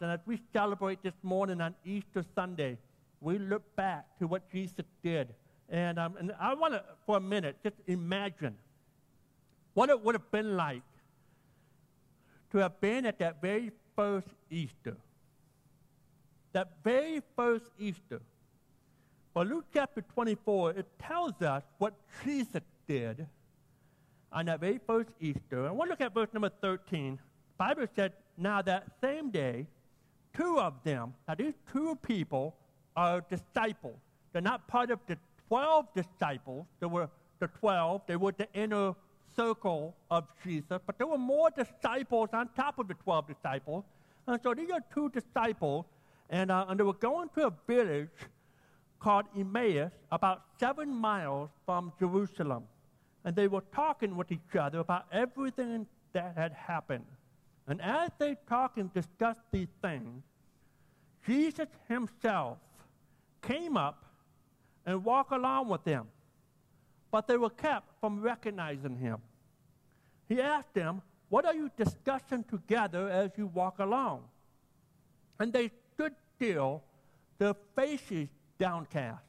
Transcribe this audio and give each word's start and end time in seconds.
And 0.00 0.10
as 0.10 0.20
we 0.26 0.40
celebrate 0.52 1.02
this 1.02 1.14
morning 1.22 1.60
on 1.60 1.74
Easter 1.84 2.24
Sunday, 2.34 2.78
we 3.20 3.38
look 3.38 3.76
back 3.76 4.06
to 4.18 4.26
what 4.26 4.50
Jesus 4.50 4.84
did. 5.02 5.28
And, 5.68 5.98
um, 5.98 6.16
and 6.18 6.32
I 6.40 6.54
want 6.54 6.74
to, 6.74 6.82
for 7.06 7.16
a 7.16 7.20
minute, 7.20 7.56
just 7.62 7.76
imagine 7.86 8.56
what 9.74 9.88
it 9.88 10.02
would 10.04 10.14
have 10.14 10.30
been 10.30 10.56
like 10.56 10.82
to 12.50 12.58
have 12.58 12.80
been 12.80 13.06
at 13.06 13.18
that 13.18 13.40
very 13.40 13.72
first 13.96 14.28
Easter. 14.50 14.96
That 16.52 16.72
very 16.84 17.22
first 17.36 17.64
Easter. 17.78 18.20
Well, 19.34 19.46
Luke 19.46 19.64
chapter 19.72 20.02
24, 20.02 20.72
it 20.72 20.86
tells 20.98 21.40
us 21.40 21.62
what 21.78 21.94
Jesus 22.22 22.60
did 22.86 23.26
on 24.30 24.46
that 24.46 24.60
very 24.60 24.80
first 24.86 25.10
Easter. 25.20 25.66
And 25.66 25.76
we'll 25.76 25.88
look 25.88 26.00
at 26.02 26.12
verse 26.12 26.28
number 26.34 26.50
13. 26.60 27.16
The 27.16 27.20
Bible 27.56 27.86
said, 27.96 28.12
Now 28.36 28.60
that 28.62 28.86
same 29.02 29.30
day, 29.30 29.66
two 30.34 30.58
of 30.58 30.74
them, 30.84 31.14
now 31.26 31.34
these 31.34 31.54
two 31.72 31.96
people 32.02 32.54
are 32.96 33.22
disciples. 33.28 33.98
They're 34.32 34.42
not 34.42 34.66
part 34.68 34.90
of 34.90 35.00
the 35.06 35.18
12 35.48 35.86
disciples. 35.94 36.66
They 36.80 36.86
were 36.86 37.08
the 37.38 37.48
12. 37.48 38.02
They 38.06 38.16
were 38.16 38.32
the 38.32 38.48
inner 38.54 38.94
circle 39.36 39.94
of 40.10 40.26
Jesus, 40.44 40.80
but 40.86 40.98
there 40.98 41.06
were 41.06 41.18
more 41.18 41.50
disciples 41.50 42.30
on 42.32 42.48
top 42.56 42.78
of 42.78 42.88
the 42.88 42.94
12 42.94 43.28
disciples. 43.28 43.84
And 44.26 44.40
so 44.42 44.54
these 44.54 44.70
are 44.70 44.80
two 44.94 45.10
disciples, 45.10 45.86
and, 46.30 46.50
uh, 46.50 46.66
and 46.68 46.78
they 46.78 46.84
were 46.84 46.92
going 46.94 47.28
to 47.34 47.48
a 47.48 47.52
village 47.66 48.08
called 49.00 49.24
Emmaus, 49.36 49.90
about 50.12 50.42
seven 50.60 50.88
miles 50.88 51.50
from 51.66 51.92
Jerusalem. 51.98 52.64
And 53.24 53.34
they 53.34 53.48
were 53.48 53.64
talking 53.74 54.16
with 54.16 54.30
each 54.30 54.56
other 54.58 54.78
about 54.78 55.06
everything 55.12 55.86
that 56.12 56.34
had 56.36 56.52
happened. 56.52 57.04
And 57.66 57.80
as 57.80 58.10
they 58.18 58.36
talked 58.48 58.78
and 58.78 58.92
discussed 58.92 59.40
these 59.50 59.72
things, 59.80 60.22
Jesus 61.26 61.68
himself 61.88 62.58
came 63.40 63.76
up 63.76 64.04
and 64.84 65.04
walked 65.04 65.32
along 65.32 65.68
with 65.68 65.84
them 65.84 66.08
but 67.12 67.28
they 67.28 67.36
were 67.36 67.50
kept 67.50 68.00
from 68.00 68.20
recognizing 68.20 68.96
him. 68.96 69.18
He 70.28 70.40
asked 70.40 70.74
them, 70.74 71.02
What 71.28 71.44
are 71.44 71.54
you 71.54 71.70
discussing 71.76 72.42
together 72.44 73.08
as 73.08 73.30
you 73.36 73.46
walk 73.46 73.78
along? 73.78 74.24
And 75.38 75.52
they 75.52 75.70
stood 75.92 76.14
still, 76.34 76.82
their 77.38 77.54
faces 77.76 78.28
downcast. 78.58 79.22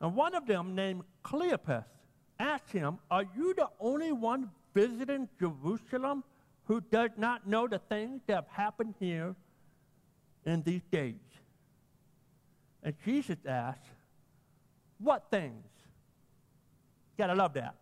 And 0.00 0.14
one 0.14 0.34
of 0.34 0.46
them, 0.46 0.74
named 0.74 1.04
Cleopas, 1.24 1.84
asked 2.38 2.70
him, 2.70 2.98
Are 3.10 3.24
you 3.34 3.54
the 3.54 3.70
only 3.80 4.12
one 4.12 4.50
visiting 4.74 5.28
Jerusalem 5.40 6.22
who 6.64 6.80
does 6.80 7.10
not 7.16 7.46
know 7.46 7.66
the 7.66 7.78
things 7.78 8.22
that 8.26 8.34
have 8.34 8.48
happened 8.48 8.94
here 9.00 9.34
in 10.44 10.62
these 10.62 10.82
days? 10.90 11.14
And 12.82 12.94
Jesus 13.04 13.38
asked, 13.46 13.80
What 14.98 15.30
things? 15.30 15.66
Gotta 17.18 17.34
love 17.34 17.54
that. 17.54 17.74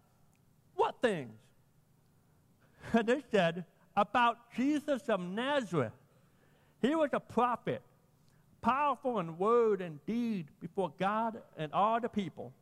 What 0.74 0.96
things? 1.00 1.32
And 2.92 3.06
they 3.06 3.22
said 3.30 3.64
about 3.96 4.38
Jesus 4.56 5.02
of 5.08 5.20
Nazareth. 5.20 5.92
He 6.80 6.94
was 6.94 7.10
a 7.12 7.20
prophet, 7.20 7.82
powerful 8.62 9.20
in 9.20 9.36
word 9.36 9.82
and 9.82 10.04
deed 10.06 10.46
before 10.60 10.92
God 10.98 11.40
and 11.56 11.72
all 11.72 12.00
the 12.00 12.08
people. 12.08 12.52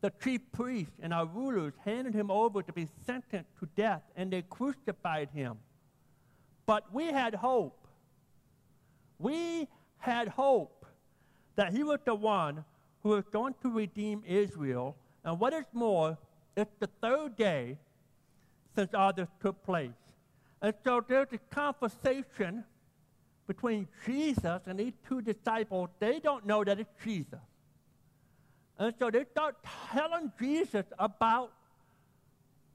The 0.00 0.12
chief 0.22 0.40
priests 0.52 0.94
and 1.02 1.12
our 1.12 1.26
rulers 1.26 1.74
handed 1.84 2.14
him 2.14 2.30
over 2.30 2.62
to 2.62 2.72
be 2.72 2.88
sentenced 3.04 3.50
to 3.58 3.68
death, 3.76 4.02
and 4.16 4.32
they 4.32 4.42
crucified 4.42 5.30
him. 5.34 5.58
But 6.66 6.92
we 6.92 7.06
had 7.06 7.34
hope. 7.34 7.86
We 9.18 9.66
had 9.98 10.28
hope 10.28 10.86
that 11.56 11.72
he 11.72 11.82
was 11.82 11.98
the 12.04 12.14
one 12.14 12.64
who 13.02 13.10
was 13.10 13.24
going 13.32 13.54
to 13.62 13.70
redeem 13.70 14.22
Israel 14.26 14.96
and 15.24 15.38
what 15.38 15.52
is 15.52 15.66
more, 15.72 16.16
it's 16.56 16.74
the 16.78 16.88
third 17.02 17.36
day 17.36 17.76
since 18.74 18.94
all 18.94 19.12
this 19.12 19.28
took 19.42 19.62
place. 19.64 19.90
And 20.62 20.72
so 20.84 21.04
there's 21.06 21.28
a 21.32 21.38
conversation 21.54 22.64
between 23.46 23.88
Jesus 24.06 24.60
and 24.66 24.78
these 24.78 24.94
two 25.08 25.20
disciples. 25.20 25.90
They 25.98 26.18
don't 26.18 26.46
know 26.46 26.64
that 26.64 26.80
it's 26.80 26.90
Jesus. 27.04 27.40
And 28.78 28.94
so 28.98 29.10
they 29.10 29.24
start 29.24 29.56
telling 29.90 30.32
Jesus 30.38 30.84
about 30.98 31.52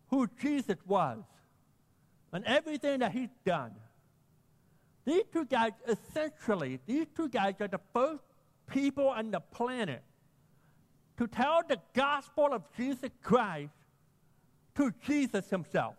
who 0.10 0.28
Jesus 0.42 0.78
was 0.86 1.20
and 2.32 2.44
everything 2.46 3.00
that 3.00 3.12
he's 3.12 3.30
done. 3.46 3.72
These 5.06 5.24
two 5.32 5.46
guys, 5.46 5.72
essentially, 5.88 6.80
these 6.86 7.08
two 7.16 7.30
guys 7.30 7.56
are 7.60 7.68
the 7.68 7.80
first 7.94 8.24
people 8.68 9.08
on 9.08 9.32
the 9.32 9.40
planet 9.40 10.02
to 11.18 11.28
tell 11.28 11.62
the 11.68 11.78
gospel 11.94 12.54
of 12.54 12.64
Jesus 12.76 13.12
Christ 13.22 13.72
to 14.76 14.92
Jesus 15.06 15.50
himself. 15.50 15.96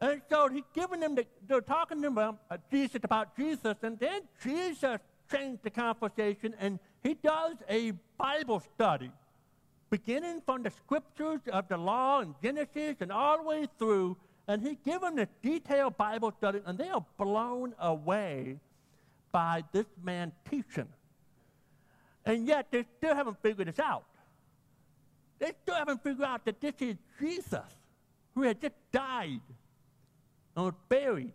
And 0.00 0.20
so 0.28 0.48
he's 0.48 0.64
giving 0.74 1.00
them, 1.00 1.14
the, 1.14 1.26
they're 1.46 1.60
talking 1.60 1.98
to 1.98 2.02
them 2.02 2.12
about 2.14 2.38
uh, 2.50 2.56
Jesus 2.70 3.00
about 3.02 3.36
Jesus, 3.36 3.76
and 3.82 3.98
then 3.98 4.22
Jesus 4.42 4.98
changed 5.30 5.62
the 5.62 5.70
conversation 5.70 6.54
and 6.58 6.78
he 7.02 7.14
does 7.14 7.56
a 7.68 7.92
Bible 8.16 8.60
study, 8.74 9.10
beginning 9.90 10.40
from 10.46 10.62
the 10.62 10.70
scriptures 10.70 11.40
of 11.52 11.68
the 11.68 11.76
law 11.76 12.20
and 12.20 12.34
Genesis 12.42 12.96
and 13.00 13.10
all 13.10 13.38
the 13.38 13.42
way 13.42 13.66
through, 13.78 14.16
and 14.46 14.62
he 14.62 14.78
gives 14.84 15.00
them 15.00 15.18
a 15.18 15.26
detailed 15.42 15.96
Bible 15.96 16.32
study, 16.38 16.60
and 16.64 16.78
they 16.78 16.88
are 16.88 17.04
blown 17.18 17.74
away 17.78 18.58
by 19.32 19.64
this 19.72 19.86
man 20.02 20.32
teaching. 20.48 20.88
And 22.24 22.46
yet 22.46 22.66
they 22.70 22.84
still 22.98 23.14
haven't 23.14 23.42
figured 23.42 23.68
this 23.68 23.78
out. 23.78 24.04
They 25.38 25.52
still 25.62 25.74
haven't 25.74 26.02
figured 26.04 26.26
out 26.26 26.44
that 26.44 26.60
this 26.60 26.74
is 26.80 26.96
Jesus 27.18 27.66
who 28.34 28.42
had 28.42 28.60
just 28.60 28.74
died 28.92 29.40
and 30.54 30.64
was 30.66 30.74
buried. 30.88 31.32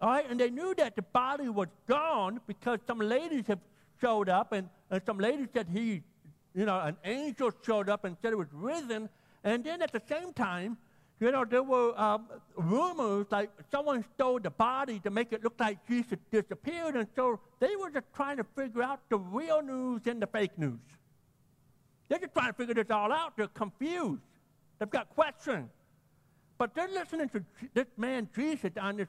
All 0.00 0.08
right, 0.08 0.24
and 0.30 0.40
they 0.40 0.48
knew 0.48 0.74
that 0.76 0.96
the 0.96 1.02
body 1.02 1.50
was 1.50 1.68
gone 1.86 2.40
because 2.46 2.78
some 2.86 2.98
ladies 3.00 3.46
have 3.48 3.58
showed 4.00 4.28
up, 4.28 4.52
and, 4.52 4.68
and 4.90 5.00
some 5.04 5.18
lady 5.18 5.46
said 5.52 5.68
he, 5.72 6.02
you 6.54 6.64
know, 6.64 6.78
an 6.80 6.96
angel 7.04 7.50
showed 7.64 7.88
up 7.88 8.04
and 8.04 8.16
said 8.22 8.32
it 8.32 8.38
was 8.38 8.52
risen. 8.52 9.08
And 9.44 9.64
then 9.64 9.82
at 9.82 9.92
the 9.92 10.02
same 10.08 10.32
time, 10.32 10.76
you 11.20 11.30
know, 11.30 11.44
there 11.44 11.62
were 11.62 11.98
um, 12.00 12.26
rumors 12.56 13.26
like 13.30 13.50
someone 13.70 14.04
stole 14.14 14.40
the 14.40 14.50
body 14.50 14.98
to 15.00 15.10
make 15.10 15.32
it 15.32 15.44
look 15.44 15.60
like 15.60 15.86
Jesus 15.86 16.18
disappeared, 16.30 16.96
and 16.96 17.06
so 17.14 17.40
they 17.58 17.76
were 17.76 17.90
just 17.90 18.06
trying 18.14 18.38
to 18.38 18.44
figure 18.56 18.82
out 18.82 19.00
the 19.10 19.18
real 19.18 19.60
news 19.62 20.00
and 20.06 20.22
the 20.22 20.26
fake 20.26 20.58
news. 20.58 20.80
They're 22.08 22.18
just 22.18 22.32
trying 22.32 22.48
to 22.48 22.54
figure 22.54 22.74
this 22.74 22.90
all 22.90 23.12
out. 23.12 23.36
They're 23.36 23.48
confused. 23.48 24.22
They've 24.78 24.90
got 24.90 25.10
questions. 25.10 25.68
But 26.56 26.74
they're 26.74 26.88
listening 26.88 27.28
to 27.30 27.44
this 27.74 27.86
man 27.96 28.28
Jesus 28.34 28.72
on 28.80 28.96
this 28.96 29.08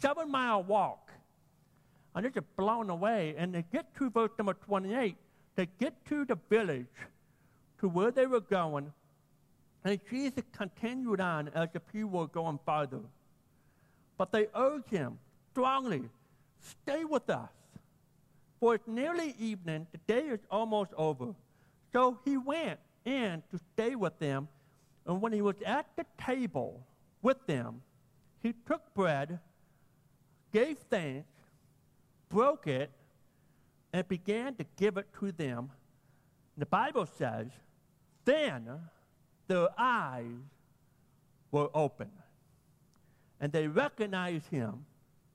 seven 0.00 0.30
mile 0.30 0.62
walk. 0.62 1.10
And 2.14 2.24
they're 2.24 2.30
just 2.30 2.56
blown 2.56 2.90
away. 2.90 3.34
And 3.36 3.54
they 3.54 3.64
get 3.72 3.94
to 3.96 4.10
verse 4.10 4.30
number 4.38 4.54
28. 4.54 5.16
They 5.56 5.68
get 5.78 6.04
to 6.06 6.24
the 6.24 6.38
village 6.48 6.86
to 7.80 7.88
where 7.88 8.10
they 8.10 8.26
were 8.26 8.40
going 8.40 8.92
and 9.84 10.00
Jesus 10.10 10.42
continued 10.52 11.20
on 11.20 11.48
as 11.54 11.68
the 11.72 11.80
people 11.80 12.08
were 12.08 12.26
going 12.26 12.58
farther. 12.64 13.00
But 14.16 14.32
they 14.32 14.46
urged 14.54 14.90
him 14.90 15.18
strongly, 15.52 16.04
stay 16.60 17.04
with 17.04 17.28
us. 17.28 17.50
For 18.60 18.76
it's 18.76 18.88
nearly 18.88 19.34
evening, 19.38 19.86
the 19.92 19.98
day 20.12 20.28
is 20.28 20.40
almost 20.50 20.92
over. 20.96 21.34
So 21.92 22.18
he 22.24 22.38
went 22.38 22.80
in 23.04 23.42
to 23.50 23.60
stay 23.74 23.94
with 23.94 24.18
them. 24.18 24.48
And 25.06 25.20
when 25.20 25.32
he 25.32 25.42
was 25.42 25.56
at 25.66 25.86
the 25.96 26.06
table 26.18 26.80
with 27.20 27.46
them, 27.46 27.82
he 28.42 28.54
took 28.66 28.94
bread, 28.94 29.38
gave 30.50 30.78
thanks, 30.78 31.28
broke 32.34 32.66
it, 32.66 32.90
and 33.92 34.08
began 34.08 34.56
to 34.56 34.66
give 34.76 34.96
it 34.96 35.06
to 35.20 35.30
them. 35.30 35.70
The 36.58 36.66
Bible 36.66 37.06
says, 37.06 37.46
then 38.24 38.68
their 39.46 39.68
eyes 39.78 40.42
were 41.52 41.68
open. 41.72 42.10
And 43.40 43.52
they 43.52 43.68
recognized 43.68 44.48
him, 44.48 44.84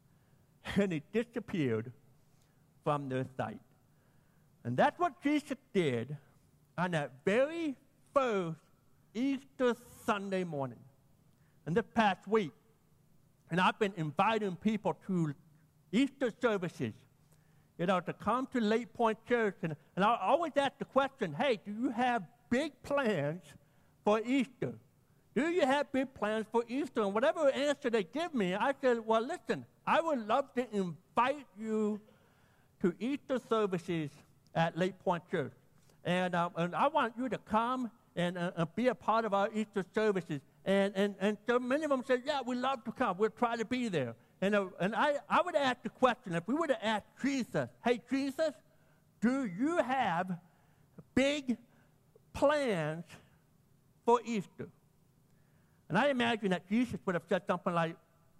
and 0.75 0.91
he 0.91 1.01
disappeared 1.13 1.93
from 2.83 3.07
their 3.07 3.25
sight. 3.37 3.61
And 4.65 4.75
that's 4.75 4.99
what 4.99 5.23
Jesus 5.23 5.57
did 5.73 6.17
on 6.77 6.91
that 6.91 7.11
very 7.23 7.77
first 8.13 8.59
Easter 9.13 9.73
Sunday 10.05 10.43
morning. 10.43 10.79
in 11.65 11.73
this 11.73 11.85
past 11.93 12.27
week, 12.27 12.51
and 13.51 13.61
I've 13.61 13.79
been 13.79 13.93
inviting 13.95 14.57
people 14.57 14.97
to 15.07 15.33
Easter 15.91 16.31
services, 16.41 16.93
you 17.77 17.85
know, 17.85 17.99
to 17.99 18.13
come 18.13 18.47
to 18.53 18.59
Lake 18.59 18.93
Point 18.93 19.17
Church. 19.27 19.55
And, 19.63 19.75
and 19.95 20.05
I 20.05 20.17
always 20.21 20.51
ask 20.55 20.77
the 20.77 20.85
question 20.85 21.33
hey, 21.33 21.59
do 21.65 21.71
you 21.71 21.89
have 21.89 22.23
big 22.49 22.71
plans 22.83 23.43
for 24.03 24.19
Easter? 24.21 24.73
Do 25.35 25.49
you 25.49 25.65
have 25.65 25.91
big 25.91 26.13
plans 26.13 26.47
for 26.51 26.63
Easter? 26.67 27.01
And 27.01 27.13
whatever 27.13 27.49
answer 27.49 27.89
they 27.89 28.03
give 28.03 28.33
me, 28.33 28.55
I 28.55 28.73
said, 28.81 29.05
Well, 29.05 29.25
listen, 29.25 29.65
I 29.85 30.01
would 30.01 30.27
love 30.27 30.53
to 30.55 30.67
invite 30.75 31.45
you 31.57 32.01
to 32.81 32.93
Easter 32.99 33.39
services 33.49 34.09
at 34.55 34.77
Lake 34.77 34.99
Point 34.99 35.23
Church. 35.29 35.53
And, 36.03 36.33
um, 36.35 36.51
and 36.55 36.75
I 36.75 36.87
want 36.87 37.13
you 37.17 37.29
to 37.29 37.37
come 37.37 37.91
and, 38.15 38.37
uh, 38.37 38.51
and 38.55 38.75
be 38.75 38.87
a 38.87 38.95
part 38.95 39.25
of 39.25 39.33
our 39.33 39.49
Easter 39.53 39.85
services. 39.93 40.41
And, 40.65 40.93
and, 40.95 41.15
and 41.19 41.37
so 41.47 41.59
many 41.59 41.83
of 41.83 41.89
them 41.89 42.03
said, 42.05 42.23
Yeah, 42.25 42.41
we'd 42.45 42.57
love 42.57 42.83
to 42.85 42.91
come. 42.91 43.17
We'll 43.17 43.29
try 43.29 43.55
to 43.55 43.65
be 43.65 43.87
there. 43.87 44.15
And, 44.41 44.55
uh, 44.55 44.67
and 44.79 44.95
I, 44.95 45.15
I 45.29 45.41
would 45.41 45.55
ask 45.55 45.83
the 45.83 45.89
question 45.89 46.33
if 46.35 46.47
we 46.47 46.55
were 46.55 46.67
to 46.67 46.85
ask 46.85 47.03
Jesus, 47.21 47.69
Hey, 47.83 48.01
Jesus, 48.09 48.51
do 49.21 49.45
you 49.45 49.77
have 49.77 50.31
big 51.13 51.57
plans 52.33 53.03
for 54.05 54.21
Easter? 54.25 54.69
And 55.89 55.97
I 55.97 56.09
imagine 56.09 56.51
that 56.51 56.69
Jesus 56.69 56.99
would 57.05 57.15
have 57.15 57.25
said 57.27 57.43
something 57.47 57.73
like, 57.73 57.95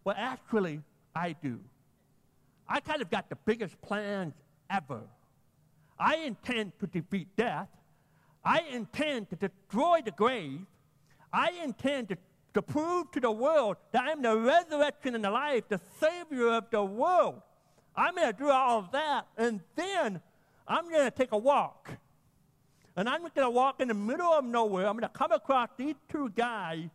Well, 0.06 0.16
actually, 0.18 0.82
I 1.16 1.34
do. 1.34 1.60
I 2.68 2.80
kind 2.80 3.02
of 3.02 3.10
got 3.10 3.30
the 3.30 3.38
biggest 3.46 3.82
plans 3.82 4.34
ever. 4.70 5.02
I 6.00 6.18
intend 6.18 6.74
to 6.80 6.88
defeat 6.88 7.28
death. 7.36 7.68
I 8.46 8.62
intend 8.72 9.30
to 9.32 9.36
destroy 9.36 10.02
the 10.06 10.12
grave. 10.12 10.62
I 11.34 11.52
intend 11.64 12.10
to, 12.10 12.18
to 12.60 12.74
prove 12.74 13.10
to 13.12 13.20
the 13.20 13.32
world 13.32 13.78
that 13.92 14.04
I'm 14.04 14.22
the 14.22 14.38
resurrection 14.38 15.16
and 15.16 15.24
the 15.24 15.32
life, 15.32 15.64
the 15.70 15.80
Savior 16.00 16.50
of 16.50 16.66
the 16.70 16.84
world. 16.84 17.42
I'm 17.96 18.16
going 18.16 18.32
to 18.32 18.38
do 18.38 18.50
all 18.50 18.80
of 18.80 18.92
that, 18.92 19.28
and 19.38 19.62
then 19.76 20.22
I'm 20.68 20.90
going 20.90 21.06
to 21.06 21.12
take 21.12 21.32
a 21.32 21.38
walk. 21.38 21.90
And 22.96 23.08
I'm 23.08 23.22
going 23.22 23.32
to 23.36 23.50
walk 23.50 23.80
in 23.80 23.88
the 23.88 23.94
middle 23.94 24.34
of 24.34 24.44
nowhere. 24.44 24.88
I'm 24.88 24.98
going 24.98 25.10
to 25.10 25.18
come 25.18 25.32
across 25.32 25.70
these 25.78 25.96
two 26.10 26.30
guys 26.36 26.90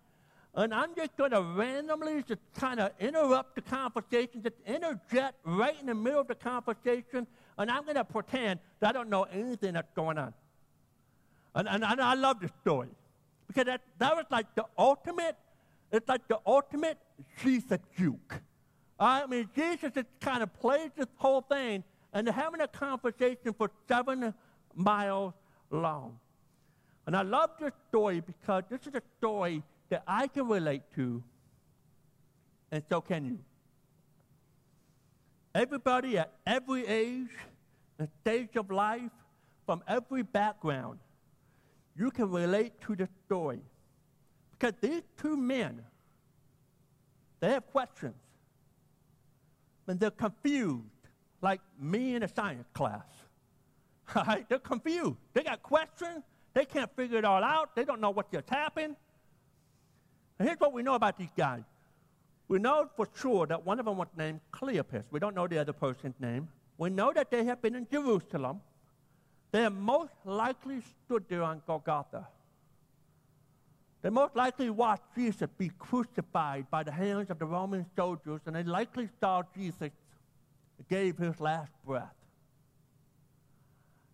and 0.56 0.72
I'm 0.72 0.94
just 0.94 1.16
going 1.16 1.32
to 1.32 1.42
randomly 1.42 2.22
just 2.22 2.40
kind 2.54 2.78
of 2.78 2.92
interrupt 3.00 3.56
the 3.56 3.62
conversation, 3.62 4.42
just 4.42 4.56
interject 4.66 5.34
right 5.44 5.74
in 5.80 5.86
the 5.86 5.94
middle 5.94 6.20
of 6.20 6.28
the 6.28 6.36
conversation, 6.36 7.26
and 7.58 7.70
I'm 7.70 7.82
going 7.82 7.96
to 7.96 8.04
pretend 8.04 8.60
that 8.80 8.90
I 8.90 8.92
don't 8.92 9.08
know 9.08 9.24
anything 9.24 9.74
that's 9.74 9.90
going 9.96 10.18
on. 10.18 10.32
And, 11.56 11.68
and, 11.68 11.84
and 11.84 12.00
I 12.00 12.14
love 12.14 12.40
this 12.40 12.52
story 12.60 12.88
because 13.48 13.64
that, 13.64 13.80
that 13.98 14.14
was 14.14 14.26
like 14.30 14.54
the 14.54 14.64
ultimate, 14.78 15.36
it's 15.96 16.08
like 16.08 16.26
the 16.28 16.38
ultimate 16.46 16.98
Jesus 17.42 17.78
juke. 17.96 18.40
I 18.98 19.26
mean, 19.26 19.48
Jesus 19.54 19.92
just 19.94 20.06
kind 20.20 20.42
of 20.42 20.52
plays 20.54 20.90
this 20.96 21.06
whole 21.16 21.42
thing, 21.42 21.84
and 22.12 22.26
they're 22.26 22.34
having 22.34 22.60
a 22.60 22.68
conversation 22.68 23.52
for 23.56 23.70
seven 23.88 24.34
miles 24.74 25.34
long. 25.70 26.18
And 27.06 27.16
I 27.16 27.22
love 27.22 27.50
this 27.60 27.72
story 27.88 28.20
because 28.20 28.64
this 28.70 28.80
is 28.86 28.94
a 28.94 29.02
story 29.18 29.62
that 29.90 30.02
I 30.06 30.26
can 30.26 30.48
relate 30.48 30.82
to, 30.94 31.22
and 32.70 32.82
so 32.88 33.00
can 33.00 33.24
you. 33.24 33.38
Everybody 35.54 36.18
at 36.18 36.32
every 36.46 36.86
age 36.86 37.28
and 37.98 38.08
stage 38.22 38.56
of 38.56 38.70
life, 38.70 39.10
from 39.66 39.82
every 39.86 40.22
background, 40.22 40.98
you 41.96 42.10
can 42.10 42.30
relate 42.30 42.80
to 42.82 42.96
the 42.96 43.08
story. 43.24 43.60
Because 44.64 44.80
these 44.80 45.02
two 45.18 45.36
men, 45.36 45.82
they 47.40 47.50
have 47.50 47.66
questions. 47.66 48.14
And 49.86 50.00
they're 50.00 50.10
confused, 50.10 50.80
like 51.42 51.60
me 51.78 52.14
in 52.14 52.22
a 52.22 52.28
science 52.34 52.66
class. 52.72 53.04
They're 54.48 54.58
confused. 54.58 55.16
They 55.34 55.42
got 55.42 55.62
questions. 55.62 56.22
They 56.54 56.64
can't 56.64 56.90
figure 56.96 57.18
it 57.18 57.26
all 57.26 57.44
out. 57.44 57.76
They 57.76 57.84
don't 57.84 58.00
know 58.00 58.08
what 58.08 58.32
just 58.32 58.48
happened. 58.48 58.96
And 60.38 60.48
here's 60.48 60.60
what 60.60 60.72
we 60.72 60.82
know 60.82 60.94
about 60.94 61.18
these 61.18 61.34
guys. 61.36 61.64
We 62.48 62.58
know 62.58 62.88
for 62.96 63.06
sure 63.16 63.46
that 63.46 63.66
one 63.66 63.78
of 63.78 63.84
them 63.84 63.98
was 63.98 64.08
named 64.16 64.40
Cleopas. 64.50 65.04
We 65.10 65.20
don't 65.20 65.34
know 65.34 65.46
the 65.46 65.58
other 65.58 65.74
person's 65.74 66.18
name. 66.18 66.48
We 66.78 66.88
know 66.88 67.12
that 67.12 67.30
they 67.30 67.44
have 67.44 67.60
been 67.60 67.74
in 67.74 67.86
Jerusalem. 67.92 68.62
They 69.52 69.60
have 69.60 69.74
most 69.74 70.14
likely 70.24 70.80
stood 71.04 71.24
there 71.28 71.42
on 71.42 71.60
Golgotha. 71.66 72.28
They 74.04 74.10
most 74.10 74.36
likely 74.36 74.68
watched 74.68 75.02
Jesus 75.16 75.48
be 75.58 75.72
crucified 75.78 76.70
by 76.70 76.84
the 76.84 76.92
hands 76.92 77.30
of 77.30 77.40
the 77.40 77.46
Roman 77.46 77.86
soldiers, 77.96 78.42
and 78.46 78.54
they 78.54 78.62
likely 78.62 79.08
saw 79.18 79.42
Jesus 79.56 79.90
gave 80.88 81.16
his 81.16 81.40
last 81.40 81.72
breath. 81.84 82.14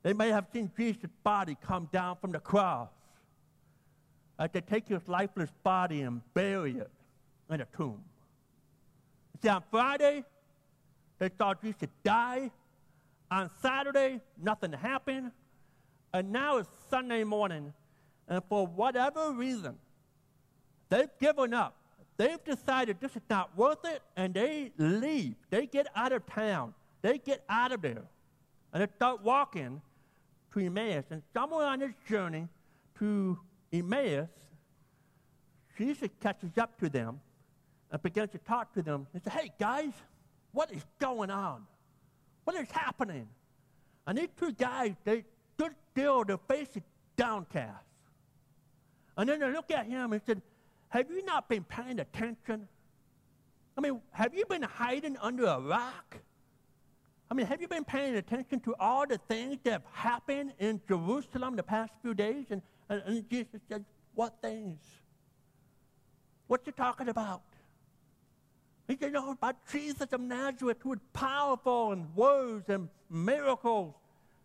They 0.03 0.15
may 0.15 0.31
have 0.31 0.47
seen 0.53 0.71
Jesus' 0.79 1.11
body 1.23 1.59
come 1.61 1.91
down 1.93 2.17
from 2.21 2.33
the 2.33 2.39
cross 2.39 2.89
uh, 4.41 4.49
they 4.51 4.63
take 4.63 4.89
his 4.89 5.07
lifeless 5.07 5.51
body 5.63 6.01
and 6.01 6.23
bury 6.33 6.79
it 6.79 6.91
in 7.51 7.61
a 7.61 7.67
tomb. 7.77 8.03
See, 9.43 9.51
on 9.51 9.63
Friday, 9.71 10.25
they 11.19 11.29
thought 11.29 11.63
Jesus 11.63 11.89
die. 12.03 12.51
On 13.31 13.51
Saturday, 13.61 14.21
nothing 14.43 14.73
happened. 14.73 15.33
And 16.15 16.33
now 16.33 16.57
it's 16.57 16.71
Sunday 16.89 17.23
morning, 17.23 17.75
and 18.31 18.43
for 18.49 18.65
whatever 18.65 19.33
reason, 19.33 19.75
they've 20.89 21.11
given 21.19 21.53
up. 21.53 21.77
They've 22.17 22.43
decided 22.45 23.01
this 23.01 23.17
is 23.17 23.23
not 23.29 23.57
worth 23.57 23.85
it, 23.85 24.03
and 24.17 24.33
they 24.33 24.71
leave. 24.79 25.35
They 25.51 25.67
get 25.67 25.89
out 25.97 26.13
of 26.13 26.25
town. 26.27 26.75
They 27.03 27.19
get 27.19 27.43
out 27.49 27.73
of 27.73 27.83
there. 27.83 28.05
And 28.73 28.83
they 28.83 28.87
start 28.95 29.25
walking 29.25 29.83
to 30.53 30.61
Emmaus. 30.61 31.05
And 31.11 31.23
somewhere 31.35 31.67
on 31.67 31.81
this 31.81 31.95
journey 32.09 32.47
to 32.99 33.39
Emmaus, 33.73 34.29
Jesus 35.77 36.11
catches 36.21 36.57
up 36.57 36.79
to 36.81 36.89
them 36.89 37.21
and 37.91 38.03
begins 38.03 38.31
to 38.33 38.39
talk 38.39 38.73
to 38.75 38.83
them 38.83 39.07
and 39.13 39.23
says, 39.25 39.33
Hey, 39.33 39.51
guys, 39.59 39.93
what 40.53 40.71
is 40.71 40.85
going 41.01 41.31
on? 41.31 41.67
What 42.45 42.55
is 42.57 42.71
happening? 42.71 43.29
And 44.07 44.19
these 44.19 44.29
two 44.39 44.53
guys, 44.53 44.95
they 45.05 45.25
stood 45.55 45.75
still, 45.91 46.25
their 46.25 46.39
faces 46.49 46.83
downcast. 47.17 47.90
And 49.21 49.29
then 49.29 49.39
they 49.39 49.51
look 49.51 49.71
at 49.71 49.85
him 49.85 50.15
and 50.15 50.23
said, 50.25 50.41
Have 50.89 51.11
you 51.11 51.23
not 51.27 51.47
been 51.47 51.63
paying 51.63 52.01
attention? 52.01 52.67
I 53.77 53.83
mean, 53.83 54.01
have 54.13 54.33
you 54.33 54.47
been 54.47 54.63
hiding 54.63 55.19
under 55.21 55.45
a 55.45 55.61
rock? 55.61 56.17
I 57.31 57.35
mean, 57.35 57.45
have 57.45 57.61
you 57.61 57.69
been 57.69 57.85
paying 57.85 58.17
attention 58.17 58.61
to 58.61 58.75
all 58.81 59.07
the 59.07 59.19
things 59.19 59.59
that 59.65 59.73
have 59.73 59.83
happened 59.93 60.55
in 60.59 60.81
Jerusalem 60.89 61.57
the 61.57 61.63
past 61.63 61.93
few 62.01 62.15
days? 62.15 62.47
And, 62.49 62.63
and, 62.89 63.03
and 63.05 63.29
Jesus 63.29 63.61
said, 63.69 63.85
What 64.15 64.41
things? 64.41 64.79
What 66.47 66.63
you 66.65 66.73
talking 66.73 67.11
about? 67.11 67.43
He 68.89 68.97
said, 68.97 69.13
know 69.13 69.33
about 69.33 69.57
Jesus 69.71 70.09
of 70.13 70.21
Nazareth 70.23 70.79
who 70.81 70.89
was 70.89 70.99
powerful 71.13 71.93
in 71.93 72.07
words 72.15 72.71
and 72.71 72.89
miracles. 73.11 73.95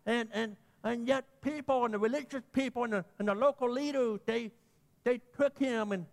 And, 0.04 0.28
and, 0.34 0.56
and 0.84 1.08
yet 1.08 1.24
people 1.40 1.86
and 1.86 1.94
the 1.94 1.98
religious 1.98 2.42
people 2.52 2.84
and 2.84 2.92
the, 2.92 3.04
and 3.18 3.26
the 3.26 3.34
local 3.34 3.70
leaders, 3.70 4.20
they, 4.26 4.52
they 5.06 5.20
took 5.36 5.56
him 5.56 5.92
and 5.92 6.04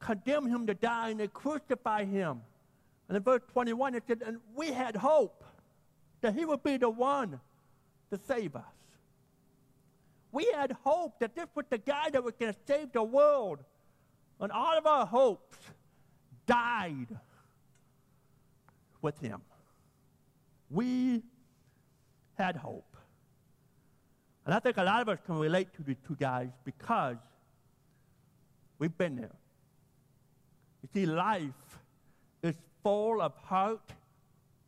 condemned 0.00 0.48
him 0.48 0.66
to 0.66 0.74
die 0.74 1.10
and 1.10 1.20
they 1.20 1.28
crucified 1.28 2.08
him. 2.08 2.40
And 3.08 3.16
in 3.16 3.22
verse 3.22 3.42
21 3.52 3.94
it 3.94 4.02
said, 4.08 4.20
and 4.26 4.38
we 4.56 4.72
had 4.72 4.96
hope 4.96 5.44
that 6.22 6.34
he 6.34 6.44
would 6.44 6.64
be 6.64 6.76
the 6.76 6.90
one 6.90 7.38
to 8.10 8.18
save 8.26 8.56
us. 8.56 8.64
We 10.32 10.50
had 10.52 10.72
hope 10.82 11.20
that 11.20 11.36
this 11.36 11.46
was 11.54 11.66
the 11.70 11.78
guy 11.78 12.10
that 12.10 12.24
was 12.24 12.34
going 12.36 12.52
to 12.52 12.58
save 12.66 12.90
the 12.92 13.02
world. 13.04 13.60
And 14.40 14.50
all 14.50 14.76
of 14.76 14.86
our 14.86 15.06
hopes 15.06 15.56
died 16.46 17.16
with 19.02 19.20
him. 19.20 19.40
We 20.68 21.22
had 22.34 22.56
hope. 22.56 22.96
And 24.44 24.52
I 24.52 24.58
think 24.58 24.78
a 24.78 24.82
lot 24.82 25.00
of 25.00 25.08
us 25.08 25.20
can 25.24 25.38
relate 25.38 25.72
to 25.74 25.84
these 25.84 25.96
two 26.08 26.16
guys 26.16 26.48
because 26.64 27.18
we've 28.78 28.96
been 28.96 29.16
there. 29.16 29.36
You 30.82 30.88
see, 30.92 31.06
life 31.06 31.80
is 32.42 32.54
full 32.82 33.20
of 33.20 33.34
heart 33.36 33.92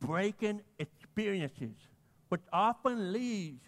breaking 0.00 0.60
experiences, 0.78 1.74
which 2.28 2.42
often 2.52 3.12
leads 3.12 3.64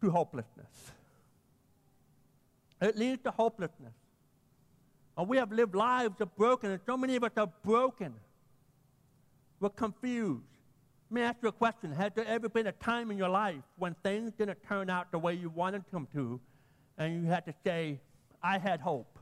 to 0.00 0.10
hopelessness. 0.10 0.92
It 2.80 2.96
leads 2.96 3.22
to 3.22 3.30
hopelessness. 3.30 3.94
And 5.16 5.28
we 5.28 5.38
have 5.38 5.50
lived 5.50 5.74
lives 5.74 6.20
of 6.20 6.36
broken, 6.36 6.70
and 6.70 6.80
so 6.84 6.96
many 6.96 7.16
of 7.16 7.24
us 7.24 7.32
are 7.36 7.50
broken. 7.64 8.14
We're 9.60 9.70
confused. 9.70 10.42
Let 11.10 11.14
me 11.14 11.22
ask 11.22 11.38
you 11.42 11.48
a 11.48 11.52
question. 11.52 11.92
Has 11.92 12.12
there 12.14 12.26
ever 12.26 12.48
been 12.48 12.66
a 12.66 12.72
time 12.72 13.10
in 13.10 13.16
your 13.16 13.28
life 13.30 13.62
when 13.78 13.94
things 14.02 14.32
didn't 14.32 14.58
turn 14.68 14.90
out 14.90 15.10
the 15.12 15.18
way 15.18 15.34
you 15.34 15.48
wanted 15.48 15.84
them 15.90 16.06
to, 16.12 16.38
and 16.98 17.22
you 17.22 17.30
had 17.30 17.46
to 17.46 17.54
say, 17.64 18.00
I 18.46 18.58
had 18.58 18.80
hope? 18.80 19.18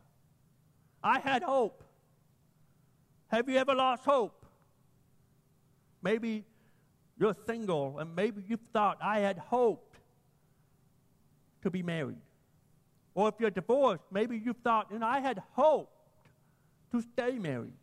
I 1.03 1.19
had 1.19 1.43
hope. 1.43 1.83
Have 3.29 3.49
you 3.49 3.57
ever 3.57 3.75
lost 3.75 4.05
hope? 4.05 4.45
Maybe 6.03 6.45
you're 7.19 7.35
single, 7.47 7.99
and 8.01 8.15
maybe 8.15 8.45
you 8.47 8.59
thought, 8.75 8.99
I 9.01 9.21
had 9.21 9.39
hoped 9.39 9.97
to 11.63 11.71
be 11.71 11.83
married. 11.83 12.21
Or 13.15 13.29
if 13.31 13.37
you're 13.39 13.49
divorced, 13.49 14.05
maybe 14.13 14.37
you 14.37 14.53
thought, 14.53 14.89
you 14.93 14.99
know, 14.99 15.07
I 15.07 15.21
had 15.21 15.41
hoped 15.53 16.29
to 16.93 17.01
stay 17.01 17.39
married. 17.39 17.81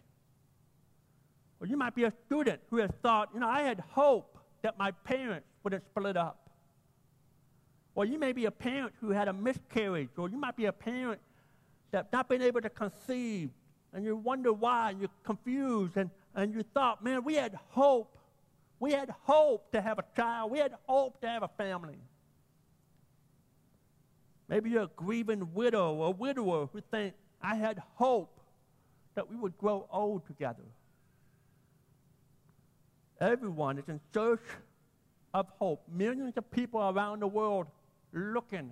Or 1.59 1.65
you 1.65 1.75
might 1.75 1.95
be 1.95 2.03
a 2.03 2.13
student 2.27 2.61
who 2.69 2.77
has 2.77 2.91
thought, 3.01 3.29
you 3.33 3.39
know, 3.39 3.49
I 3.49 3.63
had 3.63 3.79
hope 3.79 4.37
that 4.61 4.77
my 4.77 4.91
parents 4.91 5.47
would 5.63 5.73
have 5.73 5.81
split 5.89 6.17
up. 6.17 6.51
Or 7.95 8.05
you 8.05 8.19
may 8.19 8.31
be 8.31 8.45
a 8.45 8.51
parent 8.51 8.93
who 9.01 9.09
had 9.09 9.27
a 9.27 9.33
miscarriage, 9.33 10.11
or 10.17 10.29
you 10.29 10.37
might 10.37 10.55
be 10.55 10.65
a 10.65 10.71
parent 10.71 11.19
that 11.91 12.11
not 12.11 12.29
being 12.29 12.41
able 12.41 12.61
to 12.61 12.69
conceive, 12.69 13.49
and 13.93 14.03
you 14.05 14.15
wonder 14.15 14.53
why, 14.53 14.91
and 14.91 14.99
you're 14.99 15.09
confused, 15.23 15.97
and, 15.97 16.09
and 16.35 16.53
you 16.53 16.63
thought, 16.73 17.03
man, 17.03 17.23
we 17.23 17.35
had 17.35 17.57
hope. 17.69 18.17
We 18.79 18.93
had 18.93 19.13
hope 19.21 19.71
to 19.73 19.81
have 19.81 19.99
a 19.99 20.05
child. 20.15 20.51
We 20.51 20.59
had 20.59 20.73
hope 20.87 21.21
to 21.21 21.27
have 21.27 21.43
a 21.43 21.49
family. 21.49 21.99
Maybe 24.47 24.71
you're 24.71 24.83
a 24.83 24.89
grieving 24.95 25.53
widow 25.53 25.93
or 25.93 26.13
widower 26.13 26.67
who 26.73 26.81
think, 26.91 27.13
I 27.41 27.55
had 27.55 27.81
hope 27.95 28.39
that 29.15 29.29
we 29.29 29.35
would 29.35 29.57
grow 29.57 29.87
old 29.91 30.25
together. 30.25 30.63
Everyone 33.19 33.77
is 33.77 33.87
in 33.87 33.99
search 34.13 34.43
of 35.33 35.47
hope. 35.59 35.83
Millions 35.87 36.33
of 36.37 36.49
people 36.49 36.81
around 36.81 37.21
the 37.21 37.27
world 37.27 37.67
looking 38.11 38.71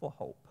for 0.00 0.10
hope. 0.10 0.49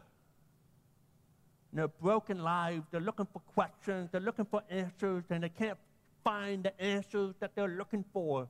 In 1.71 1.77
their 1.77 1.87
broken 1.87 2.43
lives, 2.43 2.85
they're 2.91 3.01
looking 3.01 3.27
for 3.31 3.39
questions, 3.53 4.09
they're 4.11 4.21
looking 4.21 4.45
for 4.45 4.63
answers, 4.69 5.23
and 5.29 5.43
they 5.43 5.49
can't 5.49 5.77
find 6.23 6.63
the 6.63 6.81
answers 6.81 7.35
that 7.39 7.51
they're 7.55 7.67
looking 7.67 8.03
for. 8.11 8.47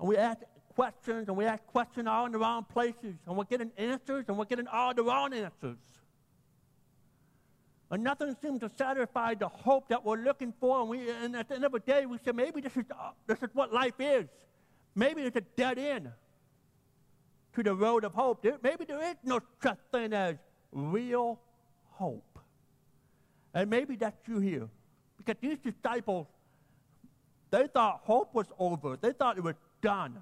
And 0.00 0.08
we 0.08 0.16
ask 0.16 0.38
questions, 0.74 1.28
and 1.28 1.36
we 1.36 1.44
ask 1.44 1.64
questions 1.66 2.08
all 2.08 2.26
in 2.26 2.32
the 2.32 2.38
wrong 2.38 2.64
places, 2.64 3.14
and 3.26 3.36
we're 3.36 3.44
getting 3.44 3.70
answers, 3.76 4.24
and 4.28 4.38
we're 4.38 4.46
getting 4.46 4.66
all 4.66 4.94
the 4.94 5.02
wrong 5.02 5.32
answers. 5.34 5.76
And 7.90 8.02
nothing 8.02 8.34
seems 8.42 8.60
to 8.60 8.70
satisfy 8.76 9.34
the 9.34 9.48
hope 9.48 9.88
that 9.88 10.04
we're 10.04 10.16
looking 10.16 10.52
for. 10.58 10.80
And, 10.80 10.88
we, 10.88 11.10
and 11.10 11.36
at 11.36 11.48
the 11.48 11.54
end 11.56 11.64
of 11.64 11.72
the 11.72 11.80
day, 11.80 12.06
we 12.06 12.18
say, 12.24 12.32
maybe 12.32 12.60
this 12.60 12.76
is, 12.76 12.84
this 13.26 13.42
is 13.42 13.50
what 13.52 13.72
life 13.72 14.00
is. 14.00 14.24
Maybe 14.94 15.22
it's 15.22 15.36
a 15.36 15.42
dead 15.42 15.78
end 15.78 16.10
to 17.54 17.62
the 17.62 17.74
road 17.74 18.04
of 18.04 18.14
hope. 18.14 18.42
There, 18.42 18.58
maybe 18.62 18.84
there 18.84 19.00
is 19.02 19.16
no 19.22 19.40
such 19.62 19.78
thing 19.92 20.12
as 20.12 20.36
real 20.74 21.40
hope. 21.92 22.38
And 23.54 23.70
maybe 23.70 23.96
that's 23.96 24.16
you 24.28 24.40
here. 24.40 24.68
Because 25.16 25.36
these 25.40 25.58
disciples, 25.58 26.26
they 27.50 27.68
thought 27.68 28.00
hope 28.04 28.34
was 28.34 28.46
over. 28.58 28.96
They 29.00 29.12
thought 29.12 29.38
it 29.38 29.44
was 29.44 29.54
done. 29.80 30.16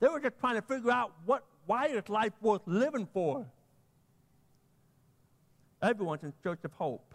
They 0.00 0.08
were 0.08 0.20
just 0.20 0.38
trying 0.40 0.56
to 0.56 0.62
figure 0.62 0.90
out 0.90 1.12
what, 1.24 1.44
why 1.64 1.86
is 1.86 2.08
life 2.08 2.32
worth 2.40 2.62
living 2.66 3.08
for? 3.12 3.46
Everyone's 5.80 6.24
in 6.24 6.32
search 6.42 6.58
of 6.64 6.72
hope. 6.72 7.14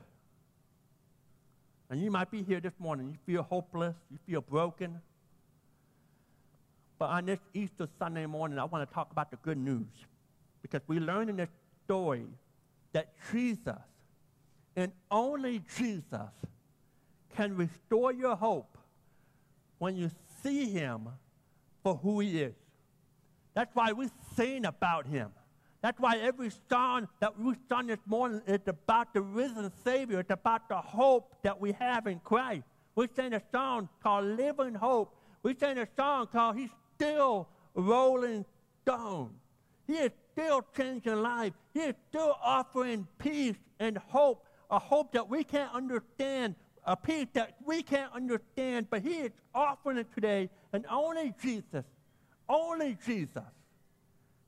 And 1.90 2.02
you 2.02 2.12
might 2.12 2.32
be 2.32 2.44
here 2.44 2.60
this 2.60 2.74
morning. 2.80 3.08
You 3.08 3.18
feel 3.26 3.44
hopeless. 3.44 3.96
You 4.10 4.18
feel 4.26 4.42
broken. 4.42 5.02
But 7.00 7.10
on 7.10 7.26
this 7.26 7.40
Easter 7.54 7.88
Sunday 8.00 8.26
morning, 8.26 8.58
I 8.58 8.66
want 8.66 8.88
to 8.88 8.94
talk 8.94 9.12
about 9.12 9.32
the 9.32 9.38
good 9.38 9.58
news. 9.58 9.86
Because 10.62 10.82
we 10.88 11.00
learn 11.00 11.30
in 11.30 11.38
this 11.38 11.50
story 11.88 12.26
that 12.92 13.14
Jesus, 13.32 13.74
and 14.76 14.92
only 15.10 15.62
Jesus, 15.78 16.34
can 17.36 17.56
restore 17.56 18.12
your 18.12 18.36
hope 18.36 18.78
when 19.78 19.96
you 19.96 20.12
see 20.44 20.66
him 20.66 21.08
for 21.84 21.96
who 21.96 22.20
he 22.20 22.42
is. 22.42 22.56
That's 23.54 23.74
why 23.74 23.94
we 23.94 24.10
sing 24.36 24.66
about 24.66 25.08
him. 25.08 25.30
That's 25.82 26.00
why 26.00 26.18
every 26.18 26.52
song 26.70 27.08
that 27.22 27.40
we 27.40 27.54
sung 27.70 27.88
this 27.88 28.00
morning 28.06 28.42
is 28.48 28.60
about 28.68 29.14
the 29.14 29.22
risen 29.22 29.72
Savior. 29.84 30.20
It's 30.20 30.32
about 30.32 30.68
the 30.68 30.78
hope 30.78 31.36
that 31.44 31.60
we 31.60 31.72
have 31.74 32.08
in 32.08 32.20
Christ. 32.20 32.64
We 32.96 33.08
sing 33.16 33.34
a 33.34 33.42
song 33.52 33.88
called 34.04 34.26
Living 34.26 34.74
Hope. 34.74 35.16
We 35.44 35.56
sing 35.56 35.78
a 35.78 35.88
song 35.96 36.28
called 36.28 36.58
He's 36.58 36.70
Still 36.96 37.48
Rolling 37.76 38.44
Stone. 38.82 39.36
He 39.86 39.94
is 39.94 40.12
still 40.38 40.64
changing 40.76 41.22
life. 41.22 41.54
He 41.74 41.80
is 41.80 41.96
still 42.10 42.36
offering 42.44 43.08
peace 43.18 43.56
and 43.80 43.98
hope, 43.98 44.46
a 44.70 44.78
hope 44.78 45.12
that 45.14 45.28
we 45.28 45.44
can't 45.44 45.74
understand, 45.74 46.56
a 46.86 46.96
peace 46.96 47.28
that 47.34 47.56
we 47.66 47.82
can't 47.82 48.12
understand, 48.14 48.88
but 48.90 49.02
He 49.02 49.16
is 49.16 49.32
offering 49.54 49.98
it 49.98 50.08
today. 50.14 50.50
And 50.74 50.86
only 50.92 51.34
Jesus, 51.42 51.86
only 52.48 52.98
Jesus 53.06 53.44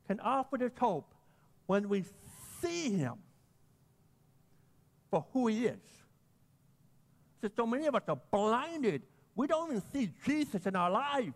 can 0.07 0.19
offer 0.19 0.57
this 0.57 0.71
hope 0.79 1.13
when 1.65 1.89
we 1.89 2.03
see 2.61 2.91
him 2.91 3.13
for 5.11 5.25
who 5.33 5.47
he 5.47 5.67
is. 5.67 5.79
So, 7.41 7.49
so 7.55 7.65
many 7.65 7.85
of 7.85 7.95
us 7.95 8.01
are 8.07 8.19
blinded. 8.31 9.03
We 9.35 9.47
don't 9.47 9.69
even 9.69 9.83
see 9.93 10.11
Jesus 10.25 10.65
in 10.65 10.75
our 10.75 10.89
lives. 10.89 11.33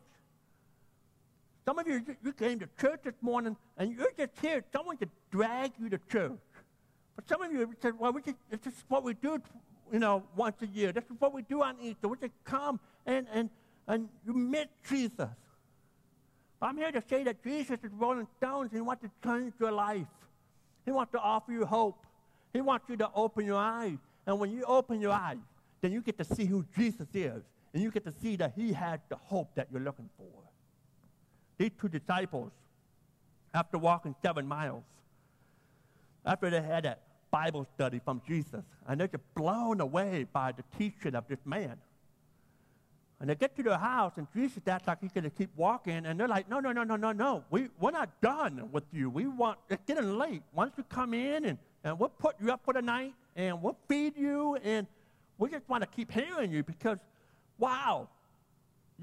Some 1.65 1.79
of 1.79 1.88
you, 1.88 2.03
you 2.24 2.34
came 2.34 2.60
to 2.60 2.67
church 2.79 3.01
this 3.03 3.13
morning 3.22 3.55
and 3.77 3.93
you're 3.93 4.12
just 4.17 4.34
here. 4.41 4.63
Someone 4.74 4.98
just 4.98 5.12
drag 5.32 5.72
you 5.79 5.89
to 5.89 6.00
church. 6.12 6.32
But 7.15 7.29
some 7.29 7.41
of 7.41 7.51
you 7.51 7.74
said, 7.82 7.98
well, 7.98 8.12
we 8.12 8.22
just, 8.22 8.38
it's 8.51 8.63
just 8.63 8.84
what 8.89 9.03
we 9.03 9.13
do, 9.13 9.41
you 9.91 10.00
know, 10.00 10.24
once 10.36 10.62
a 10.62 10.67
year. 10.67 10.91
This 10.91 11.05
is 11.05 11.15
what 11.20 11.34
we 11.34 11.43
do 11.43 11.63
on 11.63 11.75
Easter. 11.82 12.08
We 12.08 12.17
just 12.17 12.34
come 12.43 12.79
and, 13.05 13.27
and, 13.32 13.50
and 13.88 14.10
you 14.25 14.34
meet 14.34 14.67
Jesus. 14.89 15.29
I'm 16.62 16.77
here 16.77 16.91
to 16.91 17.03
say 17.10 17.24
that 17.24 17.43
Jesus 17.43 17.79
is 17.84 17.91
rolling 17.93 18.27
stones 18.38 18.70
and 18.72 18.77
he 18.77 18.82
wants 18.82 19.03
to 19.03 19.12
change 19.24 19.53
your 19.60 19.72
life. 19.72 20.08
He 20.86 20.91
wants 20.91 21.12
to 21.12 21.20
offer 21.20 21.51
you 21.51 21.65
hope. 21.65 22.05
He 22.53 22.62
wants 22.62 22.89
you 22.89 22.98
to 22.98 23.10
open 23.15 23.46
your 23.46 23.58
eyes. 23.58 23.98
And 24.25 24.39
when 24.39 24.51
you 24.51 24.63
open 24.63 25.01
your 25.01 25.12
eyes, 25.12 25.38
then 25.82 25.91
you 25.91 26.01
get 26.01 26.17
to 26.17 26.24
see 26.24 26.46
who 26.46 26.65
Jesus 26.77 27.08
is. 27.13 27.43
And 27.74 27.82
you 27.82 27.91
get 27.91 28.05
to 28.05 28.13
see 28.22 28.36
that 28.38 28.53
he 28.55 28.72
has 28.74 29.00
the 29.10 29.15
hope 29.15 29.55
that 29.55 29.67
you're 29.72 29.82
looking 29.82 30.10
for. 30.17 30.43
These 31.57 31.72
two 31.79 31.89
disciples, 31.89 32.51
after 33.53 33.77
walking 33.77 34.15
seven 34.22 34.48
miles, 34.48 34.83
after 36.25 36.50
they 36.50 36.62
had 36.62 36.86
a 36.86 36.98
Bible 37.31 37.67
study 37.75 38.00
from 38.03 38.22
Jesus, 38.27 38.63
and 38.88 39.00
they're 39.00 39.07
just 39.07 39.24
blown 39.36 39.81
away 39.81 40.25
by 40.31 40.51
the 40.51 40.63
teaching 40.77 41.15
of 41.15 41.27
this 41.27 41.39
man. 41.45 41.77
And 43.19 43.29
they 43.29 43.36
get 43.36 43.55
to 43.55 43.63
their 43.63 43.77
house, 43.77 44.13
and 44.17 44.27
Jesus 44.36 44.62
acts 44.67 44.88
like 44.88 45.00
he's 45.00 45.12
going 45.12 45.24
to 45.24 45.29
keep 45.29 45.50
walking. 45.55 46.05
And 46.05 46.19
they're 46.19 46.27
like, 46.27 46.50
no, 46.50 46.60
no, 46.60 46.74
no, 46.74 46.83
no, 46.83 46.98
no, 46.98 47.12
no. 47.12 47.43
We, 47.50 47.69
we're 47.79 47.91
not 47.91 48.10
done 48.22 48.69
with 48.72 48.83
you. 48.91 49.10
We 49.10 49.27
want, 49.27 49.60
it's 49.69 49.81
getting 49.86 50.17
late. 50.17 50.43
Why 50.51 50.65
don't 50.65 50.74
you 50.77 50.83
come 50.83 51.13
in, 51.13 51.45
and, 51.45 51.57
and 51.83 51.98
we'll 51.98 52.10
put 52.10 52.36
you 52.41 52.51
up 52.51 52.62
for 52.65 52.74
the 52.74 52.81
night, 52.81 53.13
and 53.36 53.62
we'll 53.62 53.77
feed 53.88 54.17
you, 54.17 54.57
and 54.63 54.88
we 55.38 55.50
just 55.50 55.67
want 55.69 55.83
to 55.83 55.88
keep 55.88 56.12
hearing 56.12 56.51
you 56.51 56.63
because, 56.63 56.98
wow, 57.57 58.10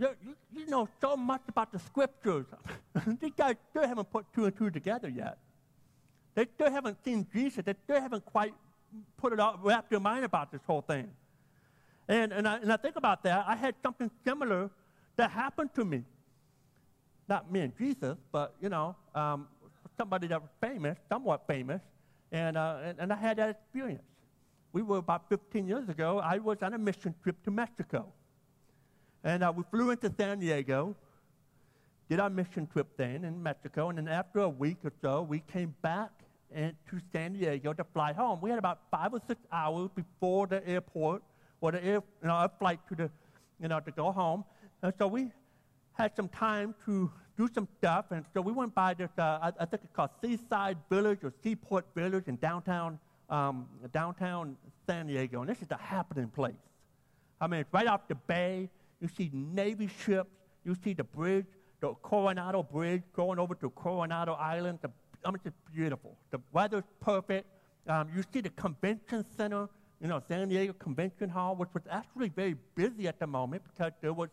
you, 0.01 0.09
you, 0.25 0.35
you 0.53 0.67
know 0.67 0.89
so 1.01 1.17
much 1.17 1.43
about 1.49 1.73
the 1.73 1.79
scriptures. 1.79 2.47
These 3.21 3.33
guys 3.37 3.57
still 3.71 3.87
haven't 3.87 4.11
put 4.11 4.25
two 4.35 4.47
and 4.47 4.57
two 4.57 4.71
together 4.71 5.09
yet. 5.09 5.39
They 6.35 6.47
still 6.55 6.71
haven't 6.71 6.97
seen 7.05 7.27
Jesus. 7.33 7.65
They 7.65 7.75
still 7.85 8.01
haven't 8.01 8.25
quite 8.25 8.55
put 9.19 9.33
it 9.33 9.41
all, 9.41 9.59
wrapped 9.63 9.91
their 9.91 10.01
mind 10.01 10.25
about 10.25 10.51
this 10.51 10.63
whole 10.67 10.81
thing. 10.81 11.11
And, 12.09 12.33
and, 12.33 12.49
I, 12.49 12.57
and 12.57 12.73
I 12.73 12.77
think 12.77 12.97
about 12.97 13.23
that. 13.25 13.45
I 13.47 13.55
had 13.55 13.75
something 13.83 14.11
similar 14.25 14.71
that 15.17 15.31
happened 15.31 15.75
to 15.75 15.85
me. 15.85 16.03
Not 17.29 17.53
me 17.53 17.61
and 17.61 17.77
Jesus, 17.77 18.17
but, 18.33 18.55
you 18.61 18.69
know, 18.69 18.97
um, 19.15 19.47
somebody 19.99 20.27
that 20.29 20.41
was 20.41 20.51
famous, 20.61 20.99
somewhat 21.09 21.45
famous, 21.47 21.81
and, 22.33 22.57
uh, 22.57 22.79
and, 22.83 22.99
and 22.99 23.13
I 23.13 23.17
had 23.17 23.37
that 23.37 23.51
experience. 23.51 24.03
We 24.73 24.83
were 24.83 24.99
about 24.99 25.29
15 25.29 25.69
years 25.69 25.89
ago, 25.89 26.19
I 26.19 26.39
was 26.39 26.59
on 26.63 26.75
a 26.75 26.79
mission 26.79 27.15
trip 27.23 27.37
to 27.45 27.51
Mexico. 27.51 28.13
And 29.23 29.43
uh, 29.43 29.53
we 29.55 29.65
flew 29.71 29.91
into 29.91 30.13
San 30.17 30.39
Diego, 30.39 30.97
did 32.09 32.21
our 32.21 32.31
mission 32.31 32.67
trip 32.67 32.89
then 32.97 33.25
in 33.25 33.43
Mexico, 33.43 33.91
and 33.91 33.99
then 33.99 34.09
after 34.09 34.41
a 34.41 34.49
week 34.49 34.79
or 34.85 34.93
so, 35.03 35.23
we 35.23 35.41
came 35.53 35.75
back 35.83 36.11
to 36.53 37.01
San 37.13 37.35
Diego 37.35 37.73
to 37.73 37.85
fly 37.93 38.13
home. 38.13 38.41
We 38.41 38.51
had 38.51 38.59
about 38.59 38.81
five 38.91 39.13
or 39.13 39.21
six 39.29 39.41
hours 39.53 39.91
before 39.95 40.47
the 40.47 40.67
airport 40.67 41.23
or 41.61 41.73
the 41.73 41.85
air, 41.85 42.03
you 42.23 42.29
know, 42.29 42.31
our 42.31 42.51
flight 42.59 42.81
to 42.89 42.95
the, 42.95 43.11
you 43.61 43.69
know, 43.69 43.79
to 43.81 43.91
go 43.93 44.11
home. 44.11 44.45
And 44.83 44.93
so 44.99 45.07
we 45.07 45.31
had 45.93 46.17
some 46.17 46.29
time 46.29 46.75
to 46.87 47.11
do 47.37 47.49
some 47.55 47.69
stuff, 47.79 48.07
and 48.11 48.25
so 48.35 48.41
we 48.41 48.53
went 48.53 48.75
by 48.75 48.95
this, 48.95 49.11
uh, 49.19 49.39
I, 49.43 49.53
I, 49.61 49.65
think 49.65 49.83
it's 49.85 49.93
called 49.95 50.11
Seaside 50.23 50.77
Village 50.91 51.21
or 51.23 51.33
Seaport 51.43 51.87
Village 51.95 52.25
in 52.27 52.37
downtown, 52.37 52.99
um, 53.29 53.67
downtown 53.93 54.57
San 54.87 55.07
Diego, 55.07 55.41
and 55.41 55.49
this 55.49 55.63
is 55.63 55.71
a 55.71 55.79
happening 55.79 56.29
place. 56.29 56.55
I 57.41 57.47
mean, 57.47 57.61
it's 57.61 57.73
right 57.73 57.87
off 57.87 58.09
the 58.09 58.15
bay. 58.15 58.69
You 59.01 59.09
see 59.09 59.31
Navy 59.33 59.89
ships. 60.05 60.31
You 60.65 60.77
see 60.85 60.93
the 60.93 61.05
bridge, 61.05 61.47
the 61.81 61.95
Coronado 62.03 62.63
Bridge 62.63 63.03
going 63.15 63.39
over 63.39 63.55
to 63.55 63.71
Coronado 63.71 64.35
Island. 64.35 64.81
The, 64.83 64.91
I 65.25 65.31
mean, 65.31 65.41
it's 65.45 65.57
beautiful. 65.75 66.17
The 66.31 66.41
weather's 66.53 66.85
perfect. 67.01 67.47
Um, 67.87 68.11
you 68.15 68.23
see 68.31 68.43
the 68.43 68.51
convention 68.51 69.25
center 69.37 69.69
you 70.01 70.09
know, 70.09 70.23
San 70.27 70.49
Diego 70.49 70.73
Convention 70.73 71.29
Hall, 71.29 71.55
which 71.55 71.69
was 71.75 71.83
actually 71.91 72.31
very 72.31 72.57
busy 72.75 73.07
at 73.07 73.19
the 73.21 73.27
moment 73.27 73.63
because 73.65 73.93
there 74.01 74.15
was 74.15 74.31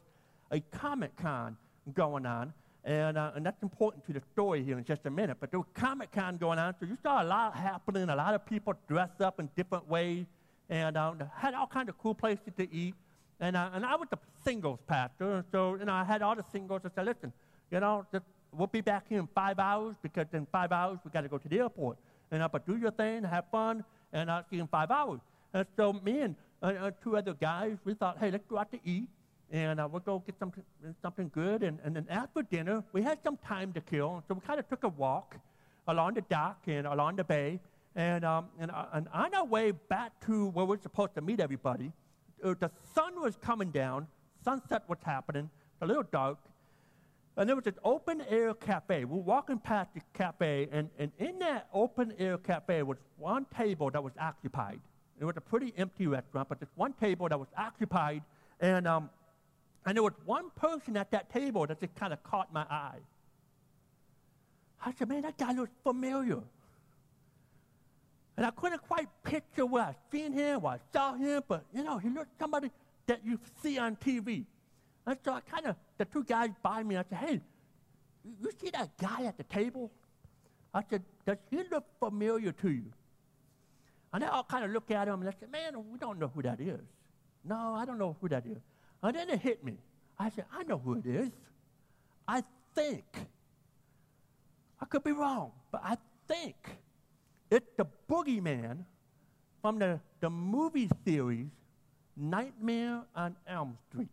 a 0.51 0.62
Comic 0.71 1.15
Con 1.17 1.57
going 1.93 2.25
on. 2.25 2.53
And, 2.86 3.17
uh, 3.17 3.31
and 3.36 3.45
that's 3.45 3.62
important 3.62 4.05
to 4.05 4.13
the 4.13 4.21
story 4.31 4.63
here 4.63 4.77
in 4.77 4.86
just 4.86 5.05
a 5.05 5.09
minute. 5.09 5.38
But 5.41 5.51
there 5.51 5.59
was 5.59 5.67
Comic 5.74 6.13
Con 6.13 6.38
going 6.38 6.57
on, 6.57 6.74
so 6.79 6.86
you 6.86 6.97
saw 7.03 7.21
a 7.21 7.25
lot 7.25 7.53
happening, 7.53 8.07
a 8.07 8.15
lot 8.15 8.33
of 8.33 8.45
people 8.45 8.75
dressed 8.88 9.19
up 9.19 9.41
in 9.41 9.50
different 9.57 9.89
ways, 9.89 10.25
and 10.69 10.95
um, 10.95 11.21
had 11.36 11.53
all 11.53 11.67
kinds 11.67 11.89
of 11.89 11.97
cool 11.97 12.15
places 12.15 12.53
to 12.57 12.74
eat. 12.74 12.95
And, 13.39 13.56
uh, 13.56 13.70
and 13.74 13.86
I 13.86 13.96
was 13.96 14.08
the 14.10 14.17
singles 14.44 14.79
pastor, 14.88 15.36
and 15.36 15.44
so 15.51 15.75
you 15.75 15.86
know, 15.86 15.94
I 15.94 16.03
had 16.03 16.22
all 16.22 16.36
the 16.36 16.46
singles. 16.51 16.82
I 16.86 16.89
said, 16.96 17.06
listen, 17.06 17.32
you 17.72 17.79
know, 17.79 18.06
just, 18.12 18.25
we'll 18.51 18.67
be 18.67 18.82
back 18.82 19.06
here 19.08 19.20
in 19.20 19.27
five 19.36 19.60
hours 19.60 19.96
because 20.01 20.25
in 20.34 20.48
five 20.51 20.72
hours 20.72 21.00
we 21.03 21.12
got 21.12 21.22
to 21.22 21.27
go 21.27 21.38
to 21.38 21.48
the 21.48 21.60
airport. 21.60 21.98
And 22.32 22.41
I 22.41 22.48
but 22.48 22.65
do 22.65 22.77
your 22.77 22.91
thing, 22.91 23.24
have 23.24 23.46
fun, 23.51 23.84
and 24.12 24.32
I'll 24.32 24.44
see 24.50 24.58
you 24.58 24.63
in 24.63 24.67
five 24.67 24.91
hours. 24.91 25.20
And 25.53 25.65
so 25.75 25.94
me 25.94 26.22
and 26.22 26.36
uh, 26.62 26.91
two 27.03 27.15
other 27.15 27.34
guys, 27.34 27.77
we 27.86 27.94
thought, 27.94 28.17
hey, 28.20 28.32
let's 28.32 28.46
go 28.48 28.58
out 28.58 28.72
to 28.72 28.79
eat 28.84 29.08
and 29.51 29.79
uh, 29.79 29.88
we'll 29.89 30.01
go 30.01 30.22
get 30.25 30.36
some, 30.39 30.51
something 31.01 31.32
good. 31.34 31.63
And, 31.63 31.79
and 31.84 31.96
then 31.96 32.06
after 32.10 32.41
dinner, 32.41 32.84
we 32.91 33.01
had 33.01 33.20
some 33.24 33.38
time 33.38 33.72
to 33.74 33.82
kill. 33.82 34.24
So 34.27 34.34
we 34.34 34.41
kind 34.41 34.60
of 34.60 34.67
took 34.67 34.84
a 34.84 34.89
walk 34.89 35.36
along 35.88 36.15
the 36.15 36.22
dock 36.22 36.63
and 36.67 36.86
along 36.86 37.15
the 37.15 37.24
bay. 37.24 37.60
And, 37.96 38.25
um, 38.25 38.48
and, 38.60 38.72
uh, 38.72 38.86
and 38.94 39.08
on 39.13 39.34
our 39.34 39.46
way 39.46 39.72
back 39.72 40.20
to 40.25 40.48
where 40.50 40.65
we're 40.65 40.82
supposed 40.82 41.15
to 41.15 41.22
meet 41.22 41.39
everybody, 41.39 41.91
uh, 42.44 42.53
the 42.60 42.72
sun 42.94 43.22
was 43.22 43.36
coming 43.38 43.72
down, 43.72 44.08
sunset 44.44 44.84
was 44.88 45.00
happening, 45.03 45.50
a 45.82 45.86
little 45.86 46.03
dark, 46.03 46.38
and 47.36 47.48
there 47.48 47.56
was 47.56 47.67
an 47.67 47.75
open 47.84 48.22
air 48.29 48.53
cafe. 48.53 49.06
We 49.06 49.17
were 49.17 49.24
walking 49.24 49.60
past 49.60 49.94
the 49.94 50.01
cafe, 50.13 50.67
and, 50.72 50.89
and 50.98 51.12
in 51.20 51.38
that 51.39 51.67
open 51.72 52.13
air 52.17 52.38
cafe 52.38 52.82
was 52.84 52.98
one 53.17 53.46
table 53.56 53.91
that 53.91 54.03
was 54.03 54.13
occupied. 54.20 54.79
It 55.20 55.25
was 55.25 55.36
a 55.38 55.41
pretty 55.41 55.74
empty 55.77 56.08
restaurant, 56.08 56.50
but 56.50 56.60
there's 56.60 56.72
one 56.75 56.94
table 56.94 57.29
that 57.29 57.39
was 57.39 57.50
occupied, 57.58 58.24
and 58.60 58.88
um, 58.88 59.10
and 59.86 59.96
there 59.96 60.03
was 60.03 60.13
one 60.25 60.50
person 60.56 60.98
at 60.98 61.12
that 61.12 61.32
table 61.32 61.65
that 61.65 61.79
just 61.79 61.96
kind 61.96 62.12
of 62.12 62.22
caught 62.24 62.51
my 62.51 62.63
eye. 62.70 63.00
I 64.86 64.94
said, 64.94 65.08
man, 65.08 65.22
that 65.22 65.38
guy 65.38 65.53
looks 65.53 65.72
familiar. 65.84 66.41
And 68.38 68.46
I 68.46 68.51
couldn't 68.51 68.84
quite 68.84 69.10
picture 69.24 69.65
where 69.65 69.84
I 69.84 69.96
seen 70.12 70.32
him, 70.32 70.62
where 70.62 70.74
I 70.74 70.79
saw 70.94 71.15
him, 71.15 71.41
but 71.48 71.65
you 71.74 71.84
know, 71.84 71.98
he 71.98 72.10
looked 72.10 72.38
somebody 72.39 72.70
that 73.08 73.25
you 73.25 73.39
see 73.63 73.79
on 73.79 73.96
TV. 73.96 74.46
And 75.08 75.17
so 75.25 75.34
I 75.34 75.39
kind 75.41 75.65
of, 75.65 75.75
the 75.98 76.06
two 76.06 76.24
guys 76.24 76.51
by 76.62 76.84
me, 76.84 76.98
I 76.98 77.03
said, 77.10 77.17
hey, 77.17 77.41
you 78.24 78.51
see 78.62 78.70
that 78.70 78.96
guy 78.98 79.24
at 79.25 79.38
the 79.38 79.44
table? 79.44 79.91
I 80.74 80.84
said, 80.88 81.01
does 81.25 81.38
he 81.50 81.63
look 81.72 81.86
familiar 82.00 82.51
to 82.51 82.70
you? 82.70 82.91
And 84.13 84.22
they 84.22 84.27
all 84.27 84.44
kind 84.44 84.63
of 84.63 84.72
look 84.72 84.91
at 84.91 85.08
him 85.08 85.15
and 85.15 85.27
they 85.27 85.36
said, 85.39 85.51
man, 85.51 85.74
we 85.91 85.98
don't 85.98 86.20
know 86.20 86.32
who 86.34 86.41
that 86.44 86.62
is. 86.62 86.79
No, 87.44 87.74
I 87.75 87.86
don't 87.86 87.98
know 87.98 88.15
who 88.22 88.29
that 88.29 88.46
is. 88.46 88.58
And 89.01 89.15
then 89.15 89.29
it 89.29 89.39
hit 89.39 89.63
me. 89.63 89.77
I 90.20 90.29
said, 90.29 90.46
I 90.51 90.63
know 90.63 90.77
who 90.77 90.96
it 90.96 91.06
is. 91.06 91.32
I 92.27 92.44
think. 92.75 93.06
I 94.79 94.86
could 94.86 95.03
be 95.03 95.12
wrong, 95.12 95.51
but 95.72 95.82
I 95.84 95.98
think 96.27 96.56
it's 97.50 97.70
the 97.77 97.86
boogeyman 98.10 98.84
from 99.62 99.80
the, 99.80 100.00
the 100.20 100.30
movie 100.30 100.89
series 101.06 101.48
Nightmare 102.16 103.04
on 103.16 103.36
Elm 103.48 103.77
Street. 103.89 104.10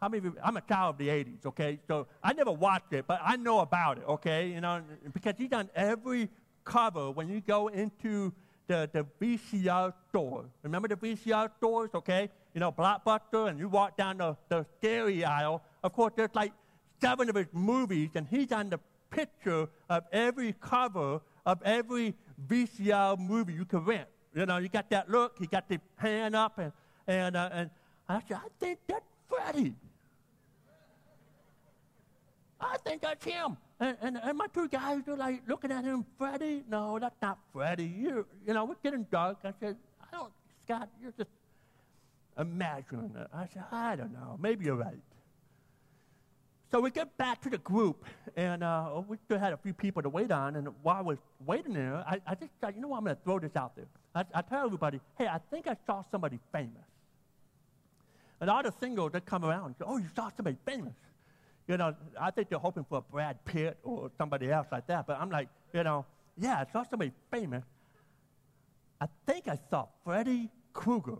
How 0.00 0.08
many 0.08 0.22
you, 0.22 0.36
I'm 0.42 0.56
a 0.56 0.60
child 0.60 0.94
of 0.94 0.98
the 0.98 1.08
80s, 1.08 1.46
okay? 1.46 1.78
So 1.88 2.06
I 2.22 2.32
never 2.32 2.52
watched 2.52 2.92
it, 2.92 3.06
but 3.06 3.20
I 3.24 3.36
know 3.36 3.60
about 3.60 3.98
it, 3.98 4.04
okay? 4.06 4.48
You 4.50 4.60
know, 4.60 4.82
because 5.12 5.34
he's 5.38 5.52
on 5.52 5.70
every 5.74 6.28
cover 6.64 7.10
when 7.10 7.28
you 7.28 7.40
go 7.40 7.68
into 7.68 8.32
the, 8.66 8.90
the 8.92 9.06
VCR 9.20 9.92
store. 10.10 10.44
Remember 10.62 10.88
the 10.88 10.96
VCR 10.96 11.50
stores, 11.56 11.90
okay? 11.94 12.28
You 12.52 12.60
know, 12.60 12.72
Blockbuster, 12.72 13.48
and 13.48 13.58
you 13.58 13.68
walk 13.68 13.96
down 13.96 14.18
the, 14.18 14.36
the 14.48 14.66
scary 14.78 15.24
aisle. 15.24 15.62
Of 15.82 15.92
course, 15.92 16.12
there's 16.14 16.34
like 16.34 16.52
seven 17.00 17.28
of 17.28 17.36
his 17.36 17.46
movies, 17.52 18.10
and 18.14 18.26
he's 18.28 18.52
on 18.52 18.70
the 18.70 18.80
picture 19.10 19.68
of 19.88 20.04
every 20.12 20.54
cover 20.60 21.20
of 21.44 21.62
every 21.62 22.14
VCR 22.48 23.18
movie 23.18 23.54
you 23.54 23.64
can 23.64 23.84
rent. 23.84 24.08
You 24.34 24.44
know, 24.44 24.58
you 24.58 24.68
got 24.68 24.90
that 24.90 25.08
look, 25.08 25.38
he 25.38 25.46
got 25.46 25.68
the 25.68 25.80
hand 25.96 26.36
up, 26.36 26.58
and, 26.58 26.72
and, 27.06 27.36
uh, 27.36 27.48
and 27.52 27.70
I 28.08 28.20
said, 28.28 28.36
I 28.36 28.48
think 28.60 28.78
that's 28.86 29.06
Freddy. 29.28 29.74
I 32.60 32.76
think 32.78 33.02
that's 33.02 33.24
him. 33.24 33.56
And, 33.78 33.96
and, 34.00 34.20
and, 34.22 34.38
my 34.38 34.46
two 34.48 34.68
guys 34.68 35.02
were 35.06 35.16
like 35.16 35.42
looking 35.46 35.70
at 35.70 35.84
him, 35.84 36.04
Freddy? 36.16 36.64
No, 36.68 36.98
that's 36.98 37.20
not 37.20 37.38
Freddy. 37.52 37.84
You, 37.84 38.26
you 38.46 38.54
know, 38.54 38.64
we're 38.64 38.76
getting 38.82 39.06
dark. 39.10 39.38
I 39.44 39.52
said, 39.60 39.76
I 40.00 40.16
don't, 40.16 40.32
Scott, 40.62 40.88
you're 41.00 41.12
just 41.12 41.30
imagining 42.38 43.12
it. 43.16 43.28
I 43.34 43.46
said, 43.52 43.64
I 43.70 43.96
don't 43.96 44.12
know. 44.12 44.38
Maybe 44.40 44.64
you're 44.64 44.76
right. 44.76 44.96
So 46.72 46.80
we 46.80 46.90
get 46.90 47.16
back 47.16 47.40
to 47.42 47.50
the 47.50 47.58
group, 47.58 48.04
and 48.36 48.64
uh, 48.64 49.02
we 49.06 49.18
still 49.24 49.38
had 49.38 49.52
a 49.52 49.56
few 49.56 49.72
people 49.72 50.02
to 50.02 50.08
wait 50.08 50.32
on. 50.32 50.56
And 50.56 50.68
while 50.82 50.96
I 50.96 51.02
was 51.02 51.18
waiting 51.44 51.74
there, 51.74 52.04
I, 52.06 52.20
I 52.26 52.34
just 52.34 52.50
thought, 52.60 52.74
you 52.74 52.80
know 52.80 52.88
what, 52.88 52.98
I'm 52.98 53.04
going 53.04 53.16
to 53.16 53.22
throw 53.22 53.38
this 53.38 53.54
out 53.54 53.76
there. 53.76 53.86
I, 54.14 54.24
I 54.34 54.42
tell 54.42 54.66
everybody, 54.66 55.00
hey, 55.16 55.28
I 55.28 55.38
think 55.50 55.68
I 55.68 55.76
saw 55.86 56.02
somebody 56.10 56.40
famous. 56.52 56.82
And 58.40 58.50
all 58.50 58.62
the 58.62 58.72
singles 58.80 59.12
that 59.12 59.24
come 59.26 59.44
around, 59.44 59.76
say, 59.78 59.84
oh, 59.86 59.98
you 59.98 60.08
saw 60.14 60.28
somebody 60.36 60.56
famous. 60.66 60.92
You 61.68 61.76
know, 61.76 61.94
I 62.20 62.30
think 62.32 62.48
they're 62.48 62.58
hoping 62.58 62.84
for 62.88 62.98
a 62.98 63.00
Brad 63.00 63.44
Pitt 63.44 63.78
or 63.82 64.10
somebody 64.18 64.50
else 64.50 64.66
like 64.70 64.86
that. 64.88 65.06
But 65.06 65.20
I'm 65.20 65.30
like, 65.30 65.48
you 65.72 65.84
know, 65.84 66.04
yeah, 66.36 66.64
I 66.68 66.72
saw 66.72 66.82
somebody 66.82 67.12
famous. 67.30 67.64
I 69.00 69.06
think 69.26 69.48
I 69.48 69.58
saw 69.70 69.86
Freddy 70.04 70.50
Krueger. 70.72 71.18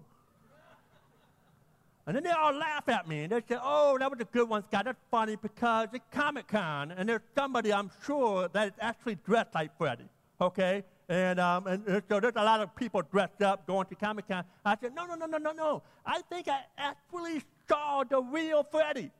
And 2.06 2.14
then 2.14 2.22
they 2.22 2.30
all 2.30 2.54
laugh 2.54 2.88
at 2.88 3.08
me 3.08 3.24
and 3.24 3.32
they 3.32 3.40
say, 3.48 3.58
oh, 3.60 3.98
that 3.98 4.08
was 4.08 4.20
a 4.20 4.24
good 4.24 4.48
one, 4.48 4.62
Scott. 4.68 4.84
That's 4.84 4.98
funny 5.10 5.36
because 5.36 5.88
it's 5.92 6.04
Comic 6.12 6.46
Con 6.46 6.92
and 6.92 7.08
there's 7.08 7.22
somebody, 7.34 7.72
I'm 7.72 7.90
sure, 8.04 8.48
that 8.52 8.68
is 8.68 8.74
actually 8.80 9.16
dressed 9.16 9.54
like 9.54 9.76
Freddy. 9.76 10.08
Okay? 10.40 10.84
And, 11.08 11.40
um, 11.40 11.66
and, 11.66 11.84
and 11.86 12.02
so 12.08 12.20
there's 12.20 12.36
a 12.36 12.44
lot 12.44 12.60
of 12.60 12.74
people 12.76 13.02
dressed 13.10 13.42
up 13.42 13.66
going 13.66 13.86
to 13.86 13.96
Comic 13.96 14.28
Con. 14.28 14.44
I 14.64 14.76
said, 14.80 14.94
no, 14.94 15.04
no, 15.06 15.16
no, 15.16 15.26
no, 15.26 15.38
no, 15.38 15.50
no. 15.50 15.82
I 16.04 16.22
think 16.30 16.46
I 16.46 16.60
actually 16.78 17.42
saw 17.68 18.04
the 18.08 18.22
real 18.22 18.62
Freddy. 18.62 19.10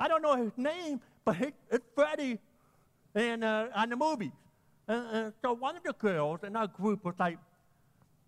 I 0.00 0.08
don't 0.08 0.22
know 0.22 0.36
his 0.36 0.52
name, 0.56 1.00
but 1.24 1.36
it's 1.70 1.84
Freddy 1.94 2.38
in, 3.14 3.42
uh, 3.42 3.68
on 3.74 3.90
the 3.90 3.96
movies. 3.96 4.32
And, 4.88 5.06
and 5.12 5.32
so 5.42 5.52
one 5.52 5.76
of 5.76 5.82
the 5.82 5.92
girls 5.92 6.40
in 6.44 6.56
our 6.56 6.66
group 6.66 7.04
was 7.04 7.14
like, 7.18 7.38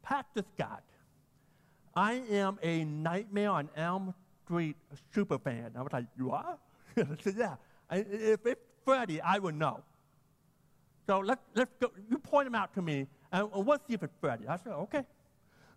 Pastor 0.03 0.45
Scott, 0.55 0.83
I 1.97 2.23
am 2.31 2.59
a 2.63 2.85
Nightmare 2.85 3.51
on 3.51 3.71
Elm 3.75 4.15
Street 4.45 4.77
super 5.15 5.39
fan. 5.39 5.71
I 5.75 5.81
was 5.81 5.93
like, 5.93 6.05
you 6.19 6.31
are? 6.31 6.59
I 6.97 7.05
said, 7.23 7.37
yeah. 7.39 7.55
If 7.91 8.45
it's 8.45 8.61
Freddy, 8.85 9.19
I 9.23 9.39
would 9.39 9.55
know. 9.55 9.83
So 11.07 11.21
let's, 11.21 11.41
let's 11.55 11.71
go. 11.81 11.91
You 12.11 12.19
point 12.19 12.49
him 12.49 12.55
out 12.55 12.75
to 12.75 12.83
me, 12.83 13.07
and, 13.33 13.49
we'll 13.51 13.79
see 13.89 13.95
if 13.95 14.03
it's 14.03 14.13
Freddy. 14.21 14.47
I 14.47 14.59
said, 14.59 14.73
okay. 14.73 15.05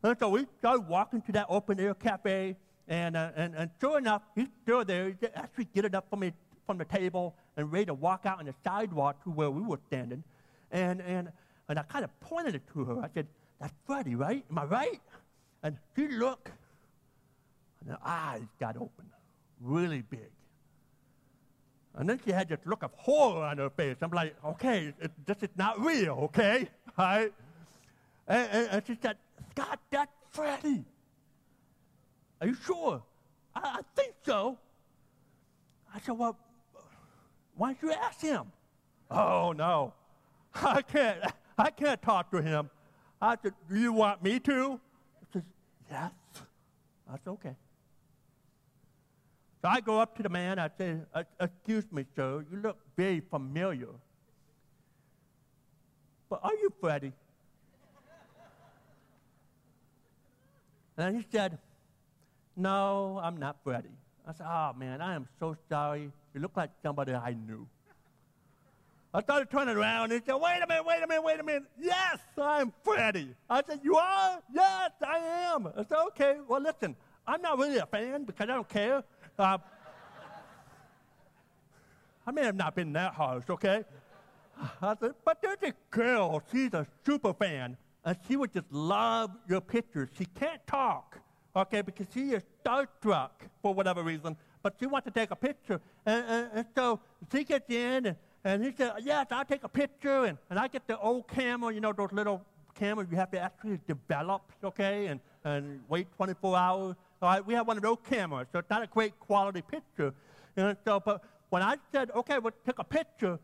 And 0.03 0.17
so 0.19 0.29
we 0.29 0.45
started 0.59 0.87
walking 0.87 1.21
to 1.21 1.31
that 1.33 1.45
open 1.47 1.79
air 1.79 1.93
cafe, 1.93 2.57
and, 2.89 3.15
uh, 3.15 3.31
and, 3.37 3.55
and 3.55 3.69
sure 3.79 3.97
enough, 3.97 4.23
he's 4.35 4.47
still 4.63 4.83
there. 4.83 5.09
He 5.09 5.27
actually 5.35 5.67
get 5.73 5.85
it 5.85 5.95
up 5.95 6.09
from, 6.09 6.19
me, 6.19 6.33
from 6.65 6.77
the 6.77 6.85
table 6.85 7.35
and 7.55 7.71
ready 7.71 7.85
to 7.85 7.93
walk 7.93 8.25
out 8.25 8.39
on 8.39 8.45
the 8.45 8.53
sidewalk 8.63 9.23
to 9.23 9.29
where 9.29 9.51
we 9.51 9.61
were 9.61 9.79
standing. 9.87 10.23
And, 10.71 11.01
and, 11.01 11.29
and 11.69 11.79
I 11.79 11.83
kind 11.83 12.03
of 12.03 12.19
pointed 12.19 12.55
it 12.55 12.63
to 12.73 12.83
her. 12.83 12.99
I 12.99 13.07
said, 13.13 13.27
that's 13.61 13.73
Freddy, 13.85 14.15
right? 14.15 14.43
Am 14.49 14.57
I 14.57 14.65
right? 14.65 15.01
And 15.63 15.77
she 15.95 16.07
looked, 16.07 16.51
and 17.81 17.91
her 17.91 17.99
eyes 18.03 18.47
got 18.59 18.75
open, 18.77 19.05
really 19.61 20.01
big. 20.01 20.31
And 21.95 22.07
then 22.07 22.19
she 22.23 22.31
had 22.31 22.47
this 22.47 22.59
look 22.65 22.83
of 22.83 22.91
horror 22.93 23.43
on 23.43 23.57
her 23.57 23.69
face. 23.69 23.97
I'm 24.01 24.11
like, 24.11 24.35
okay, 24.45 24.93
it, 25.01 25.11
this 25.25 25.37
is 25.41 25.49
not 25.55 25.79
real, 25.79 26.11
okay? 26.23 26.69
Right? 26.97 27.31
And, 28.27 28.49
and, 28.51 28.67
and 28.71 28.83
she 28.85 28.97
said, 29.01 29.15
Scott, 29.51 29.79
that's 29.89 30.11
Freddy. 30.31 30.83
Are 32.41 32.47
you 32.47 32.55
sure? 32.55 33.01
I, 33.55 33.59
I 33.59 33.81
think 33.95 34.13
so. 34.25 34.57
I 35.93 35.99
said, 35.99 36.17
Well, 36.17 36.37
why 37.55 37.73
don't 37.73 37.83
you 37.83 37.91
ask 37.91 38.21
him? 38.21 38.51
Oh, 39.09 39.53
no. 39.53 39.93
I 40.55 40.81
can't. 40.81 41.19
I 41.57 41.69
can't 41.71 42.01
talk 42.01 42.31
to 42.31 42.41
him. 42.41 42.69
I 43.21 43.35
said, 43.41 43.53
Do 43.69 43.79
you 43.79 43.91
want 43.91 44.23
me 44.23 44.39
to? 44.41 44.79
Yes. 45.89 46.11
That's 47.09 47.27
okay. 47.27 47.55
So 49.61 49.67
I 49.67 49.81
go 49.81 49.99
up 49.99 50.15
to 50.17 50.23
the 50.23 50.29
man. 50.29 50.59
I 50.59 50.69
say, 50.77 50.97
uh, 51.13 51.23
Excuse 51.39 51.91
me, 51.91 52.05
sir. 52.15 52.45
You 52.51 52.59
look 52.59 52.77
very 52.95 53.19
familiar. 53.19 53.89
But 56.29 56.39
are 56.43 56.53
you 56.53 56.71
Freddy? 56.79 57.11
and 60.97 61.15
he 61.15 61.25
said, 61.31 61.57
no, 62.55 63.19
I'm 63.23 63.37
not 63.37 63.57
Freddy. 63.63 63.89
I 64.27 64.33
said, 64.33 64.45
Oh, 64.47 64.73
man, 64.77 65.01
I 65.01 65.15
am 65.15 65.27
so 65.39 65.55
sorry. 65.69 66.11
You 66.33 66.41
look 66.41 66.55
like 66.55 66.69
somebody 66.83 67.13
I 67.13 67.33
knew. 67.33 67.67
I 69.13 69.21
started 69.21 69.49
turning 69.49 69.75
around 69.75 70.11
and 70.11 70.21
he 70.21 70.25
said, 70.25 70.35
Wait 70.35 70.59
a 70.63 70.67
minute, 70.67 70.85
wait 70.85 71.01
a 71.03 71.07
minute, 71.07 71.23
wait 71.23 71.39
a 71.39 71.43
minute. 71.43 71.63
Yes, 71.79 72.19
I'm 72.39 72.71
Freddy. 72.83 73.35
I 73.49 73.63
said, 73.65 73.79
You 73.83 73.95
are? 73.95 74.39
Yes, 74.53 74.91
I 75.01 75.17
am. 75.53 75.67
I 75.67 75.83
said, 75.83 75.97
Okay, 76.09 76.37
well, 76.47 76.61
listen, 76.61 76.95
I'm 77.25 77.41
not 77.41 77.57
really 77.57 77.77
a 77.77 77.85
fan 77.87 78.25
because 78.25 78.43
I 78.43 78.53
don't 78.53 78.69
care. 78.69 79.03
Uh, 79.37 79.57
I 82.27 82.31
may 82.31 82.43
have 82.43 82.55
not 82.55 82.75
been 82.75 82.93
that 82.93 83.13
harsh, 83.13 83.45
okay? 83.49 83.83
I 84.81 84.95
said, 84.99 85.15
but 85.25 85.41
there's 85.41 85.57
a 85.63 85.73
girl, 85.89 86.43
she's 86.51 86.73
a 86.73 86.85
super 87.03 87.33
fan, 87.33 87.77
and 88.05 88.17
she 88.27 88.35
would 88.35 88.53
just 88.53 88.71
love 88.71 89.31
your 89.47 89.61
pictures. 89.61 90.09
She 90.15 90.25
can't 90.25 90.65
talk, 90.67 91.19
okay, 91.55 91.81
because 91.81 92.05
she 92.13 92.31
is 92.31 92.43
starstruck 92.63 93.31
for 93.63 93.73
whatever 93.73 94.03
reason, 94.03 94.37
but 94.61 94.75
she 94.79 94.85
wants 94.85 95.05
to 95.05 95.11
take 95.11 95.31
a 95.31 95.35
picture. 95.35 95.81
And, 96.05 96.25
and, 96.27 96.49
and 96.53 96.65
so 96.75 96.99
she 97.31 97.43
gets 97.43 97.69
in, 97.73 98.05
and, 98.05 98.15
and 98.43 98.63
he 98.63 98.71
said, 98.75 98.93
yes, 99.03 99.27
I'll 99.31 99.45
take 99.45 99.63
a 99.63 99.69
picture. 99.69 100.25
And, 100.25 100.37
and 100.49 100.57
I 100.57 100.67
get 100.67 100.87
the 100.87 100.97
old 100.99 101.27
camera, 101.27 101.73
you 101.73 101.81
know, 101.81 101.91
those 101.91 102.11
little 102.11 102.45
cameras 102.75 103.07
you 103.11 103.17
have 103.17 103.31
to 103.31 103.39
actually 103.39 103.79
develop, 103.87 104.41
okay, 104.63 105.07
and, 105.07 105.19
and 105.43 105.81
wait 105.89 106.07
24 106.15 106.57
hours. 106.57 106.95
All 107.21 107.29
right, 107.29 107.45
we 107.45 107.53
have 107.53 107.67
one 107.67 107.75
of 107.75 107.83
those 107.83 107.97
cameras, 108.09 108.47
so 108.51 108.59
it's 108.59 108.69
not 108.69 108.81
a 108.81 108.87
great 108.87 109.19
quality 109.19 109.61
picture. 109.61 110.13
And 110.55 110.77
so, 110.85 111.01
but 111.01 111.21
when 111.49 111.61
I 111.61 111.75
said, 111.91 112.11
okay, 112.15 112.39
we'll 112.39 112.53
take 112.65 112.79
a 112.79 112.83
picture, 112.83 113.39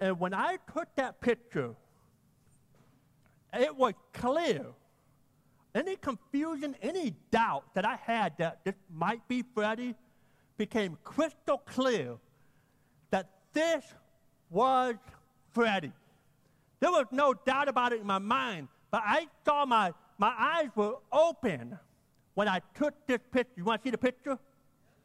and 0.00 0.18
when 0.18 0.34
I 0.34 0.58
took 0.74 0.88
that 0.96 1.20
picture, 1.20 1.74
it 3.54 3.74
was 3.74 3.94
clear. 4.12 4.66
Any 5.74 5.96
confusion, 5.96 6.74
any 6.82 7.14
doubt 7.30 7.74
that 7.74 7.84
I 7.84 7.96
had 7.96 8.32
that 8.38 8.64
this 8.64 8.74
might 8.92 9.26
be 9.28 9.44
Freddy 9.54 9.94
became 10.56 10.96
crystal 11.04 11.58
clear 11.58 12.16
that 13.10 13.28
this 13.52 13.84
was 14.50 14.94
Freddy. 15.52 15.92
There 16.80 16.90
was 16.90 17.06
no 17.10 17.34
doubt 17.34 17.68
about 17.68 17.92
it 17.92 18.00
in 18.00 18.06
my 18.06 18.18
mind, 18.18 18.68
but 18.90 19.02
I 19.04 19.26
saw 19.44 19.64
my, 19.64 19.92
my 20.18 20.32
eyes 20.38 20.68
were 20.74 20.96
open 21.12 21.78
when 22.34 22.48
I 22.48 22.60
took 22.74 22.94
this 23.06 23.20
picture. 23.32 23.52
You 23.56 23.64
want 23.64 23.82
to 23.82 23.86
see 23.86 23.90
the 23.90 23.98
picture? 23.98 24.38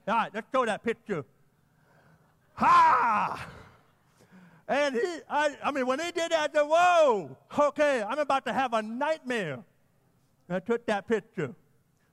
All 0.08 0.16
right, 0.16 0.32
let's 0.34 0.48
show 0.54 0.66
that 0.66 0.84
picture. 0.84 1.24
Ha! 2.56 3.48
And 4.68 4.96
he, 4.96 5.18
I, 5.30 5.56
I 5.64 5.72
mean, 5.72 5.88
when 5.88 6.00
he 6.00 6.12
did 6.12 6.32
that, 6.32 6.50
I 6.50 6.54
said, 6.54 6.66
whoa, 6.66 7.38
okay, 7.58 8.04
I'm 8.04 8.20
about 8.20 8.46
to 8.46 8.54
have 8.54 8.74
a 8.74 8.82
nightmare. 8.82 9.60
And 10.48 10.58
I 10.58 10.60
took 10.60 10.86
that 10.86 11.08
picture. 11.08 11.54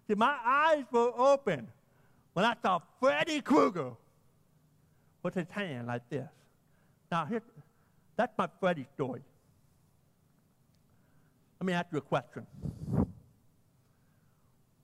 See, 0.06 0.14
my 0.14 0.36
eyes 0.44 0.84
were 0.90 1.12
open 1.16 1.68
when 2.32 2.44
I 2.44 2.54
saw 2.62 2.80
Freddy 3.00 3.40
Krueger 3.40 3.90
with 5.22 5.34
his 5.34 5.50
hand 5.50 5.88
like 5.88 6.08
this. 6.08 6.28
Now, 7.10 7.24
here, 7.24 7.42
that's 8.16 8.36
my 8.36 8.48
Freddy 8.60 8.86
story. 8.94 9.22
Let 11.60 11.66
me 11.66 11.72
ask 11.72 11.86
you 11.90 11.98
a 11.98 12.02
question. 12.02 12.46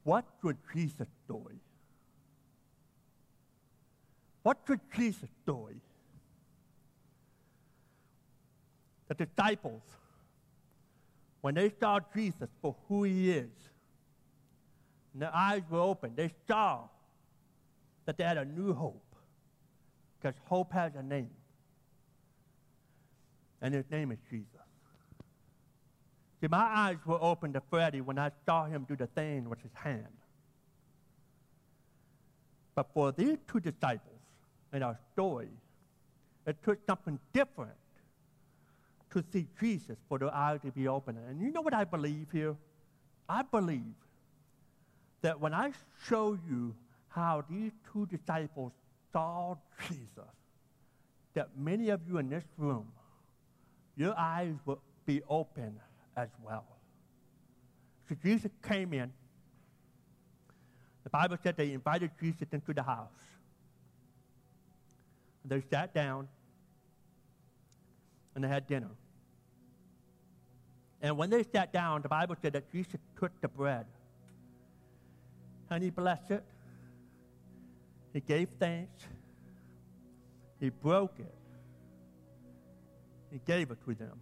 What's 0.03 0.31
your 0.43 0.57
Jesus 0.73 1.09
story? 1.25 1.57
What's 4.43 4.69
your 4.69 4.81
Jesus 4.95 5.29
story? 5.43 5.81
The 9.09 9.15
disciples, 9.15 9.83
when 11.41 11.55
they 11.55 11.73
saw 11.81 12.01
Jesus 12.15 12.49
for 12.61 12.77
who 12.89 13.05
he 13.05 13.31
is, 13.31 13.51
and 15.13 15.23
their 15.23 15.35
eyes 15.35 15.63
were 15.71 15.81
open, 15.81 16.13
they 16.17 16.31
saw 16.49 16.81
that 18.05 18.19
they 18.19 18.25
had 18.25 18.37
a 18.37 18.45
new 18.45 18.75
hope. 18.75 19.15
Because 20.21 20.39
hope 20.47 20.73
has 20.73 20.93
a 20.97 21.03
name. 21.03 21.31
And 23.64 23.72
his 23.72 23.87
name 23.90 24.12
is 24.12 24.18
Jesus. 24.29 24.46
See, 26.38 26.48
my 26.48 26.59
eyes 26.59 26.98
were 27.07 27.18
open 27.18 27.55
to 27.55 27.62
Freddy 27.70 28.03
when 28.03 28.18
I 28.18 28.31
saw 28.44 28.66
him 28.66 28.85
do 28.87 28.94
the 28.94 29.07
thing 29.07 29.48
with 29.48 29.59
his 29.62 29.70
hand. 29.72 30.07
But 32.74 32.88
for 32.92 33.11
these 33.11 33.38
two 33.50 33.61
disciples 33.61 34.20
in 34.74 34.83
our 34.83 34.98
story, 35.14 35.48
it 36.46 36.62
took 36.62 36.79
something 36.87 37.18
different 37.33 37.72
to 39.12 39.24
see 39.33 39.46
Jesus 39.59 39.96
for 40.11 40.18
their 40.18 40.35
eyes 40.35 40.61
to 40.66 40.70
be 40.70 40.87
open. 40.87 41.16
And 41.27 41.40
you 41.40 41.50
know 41.50 41.62
what 41.62 41.72
I 41.72 41.85
believe 41.85 42.27
here? 42.31 42.57
I 43.31 43.44
believe 43.44 43.94
that 45.22 45.40
when 45.40 45.55
I 45.55 45.72
show 46.07 46.38
you 46.50 46.74
how 47.09 47.44
these 47.48 47.72
two 47.90 48.05
disciples 48.07 48.72
saw 49.11 49.57
Jesus, 49.88 50.35
that 51.33 51.48
many 51.57 51.88
of 51.88 52.03
you 52.07 52.18
in 52.18 52.29
this 52.29 52.44
room, 52.59 52.88
your 53.97 54.19
eyes 54.19 54.55
will 54.65 54.81
be 55.07 55.23
open 55.29 55.79
as 56.17 56.29
well. 56.45 56.65
So 58.09 58.15
Jesus 58.23 58.51
came 58.67 58.93
in. 58.93 59.13
The 61.05 61.11
Bible 61.11 61.37
said 61.43 61.57
they 61.57 61.73
invited 61.73 62.11
Jesus 62.21 62.49
into 62.53 62.73
the 62.73 62.83
house. 62.83 63.09
They 65.45 65.63
sat 65.71 65.95
down 65.95 66.29
and 68.35 68.43
they 68.43 68.49
had 68.49 68.67
dinner. 68.67 68.91
And 71.03 71.19
when 71.19 71.29
they 71.29 71.45
sat 71.53 71.73
down, 71.73 72.01
the 72.01 72.09
Bible 72.09 72.35
said 72.41 72.55
that 72.55 72.73
Jesus 72.73 73.01
took 73.19 73.39
the 73.43 73.49
bread 73.49 73.85
and 75.71 75.83
he 75.83 75.91
blessed 75.91 76.31
it. 76.31 76.45
He 78.15 78.21
gave 78.21 78.49
thanks. 78.59 79.05
He 80.61 80.71
broke 80.71 81.19
it. 81.19 81.35
He 83.35 83.40
gave 83.44 83.73
it 83.73 83.79
to 83.85 83.94
them. 83.97 84.20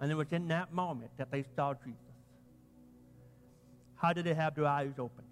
And 0.00 0.10
it 0.10 0.16
was 0.16 0.26
in 0.32 0.48
that 0.48 0.72
moment 0.72 1.12
that 1.16 1.30
they 1.30 1.44
saw 1.54 1.74
Jesus. 1.74 2.00
How 3.94 4.12
did 4.12 4.24
they 4.24 4.34
have 4.34 4.56
their 4.56 4.66
eyes 4.66 4.94
open? 4.98 5.24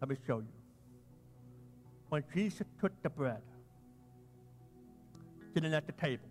Let 0.00 0.08
me 0.10 0.16
show 0.26 0.38
you. 0.38 0.52
When 2.08 2.24
Jesus 2.34 2.66
took 2.80 2.90
the 3.04 3.10
bread, 3.10 3.42
sitting 5.54 5.72
at 5.72 5.86
the 5.86 5.92
table, 5.92 6.26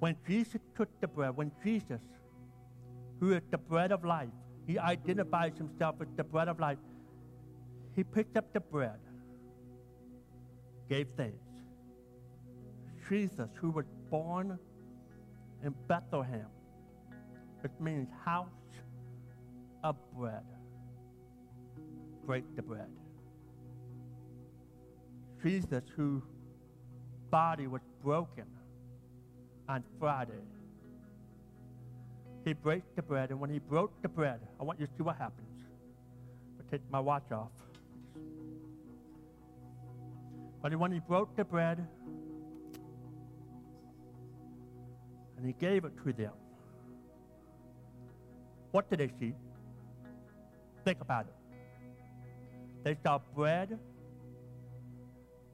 when 0.00 0.16
Jesus 0.26 0.60
took 0.76 0.88
the 1.00 1.06
bread, 1.06 1.36
when 1.36 1.52
Jesus, 1.62 2.00
who 3.20 3.32
is 3.32 3.42
the 3.52 3.58
bread 3.58 3.92
of 3.92 4.04
life, 4.04 4.34
he 4.66 4.76
identifies 4.76 5.56
himself 5.56 5.94
as 6.00 6.08
the 6.16 6.24
bread 6.24 6.48
of 6.48 6.58
life, 6.58 6.78
he 7.94 8.02
picked 8.02 8.36
up 8.36 8.52
the 8.52 8.60
bread, 8.60 8.98
gave 10.88 11.06
thanks. 11.16 11.47
Jesus, 13.08 13.48
who 13.60 13.70
was 13.70 13.86
born 14.10 14.58
in 15.64 15.74
Bethlehem, 15.86 16.46
it 17.64 17.70
means 17.80 18.08
house 18.24 18.48
of 19.82 19.96
bread. 20.16 20.44
Break 22.26 22.44
the 22.56 22.62
bread. 22.62 22.88
Jesus, 25.42 25.84
whose 25.96 26.22
body 27.30 27.66
was 27.66 27.80
broken 28.02 28.44
on 29.68 29.82
Friday. 29.98 30.42
He 32.44 32.52
breaks 32.52 32.88
the 32.96 33.02
bread, 33.02 33.30
and 33.30 33.40
when 33.40 33.50
he 33.50 33.58
broke 33.58 34.00
the 34.02 34.08
bread, 34.08 34.40
I 34.60 34.64
want 34.64 34.80
you 34.80 34.86
to 34.86 34.92
see 34.96 35.02
what 35.02 35.16
happens. 35.16 35.46
I 36.58 36.70
take 36.70 36.82
my 36.90 37.00
watch 37.00 37.30
off. 37.32 37.50
But 40.62 40.74
when 40.76 40.92
he 40.92 40.98
broke 40.98 41.36
the 41.36 41.44
bread, 41.44 41.86
he 45.48 45.54
gave 45.54 45.84
it 45.84 45.92
to 46.04 46.12
them, 46.12 46.32
what 48.70 48.88
did 48.90 48.98
they 48.98 49.10
see? 49.18 49.34
Think 50.84 51.00
about 51.00 51.26
it. 51.26 51.34
They 52.84 52.96
saw 53.02 53.18
bread 53.34 53.78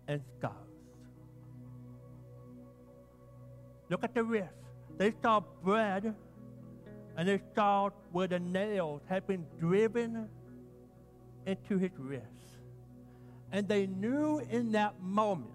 and 0.09 0.21
scars. 0.39 0.55
Look 3.89 4.05
at 4.05 4.15
the 4.15 4.25
wrist. 4.25 4.49
They 4.99 5.13
saw 5.23 5.41
bread 5.63 6.15
and 7.17 7.29
they 7.29 7.41
saw 7.55 7.91
where 8.11 8.27
the 8.27 8.41
nails 8.41 9.03
had 9.09 9.27
been 9.27 9.47
driven 9.61 10.29
into 11.47 11.79
his 11.79 11.93
wrist. 11.99 12.25
And 13.53 13.69
they 13.69 13.87
knew 13.87 14.41
in 14.51 14.73
that 14.73 15.01
moment 15.01 15.51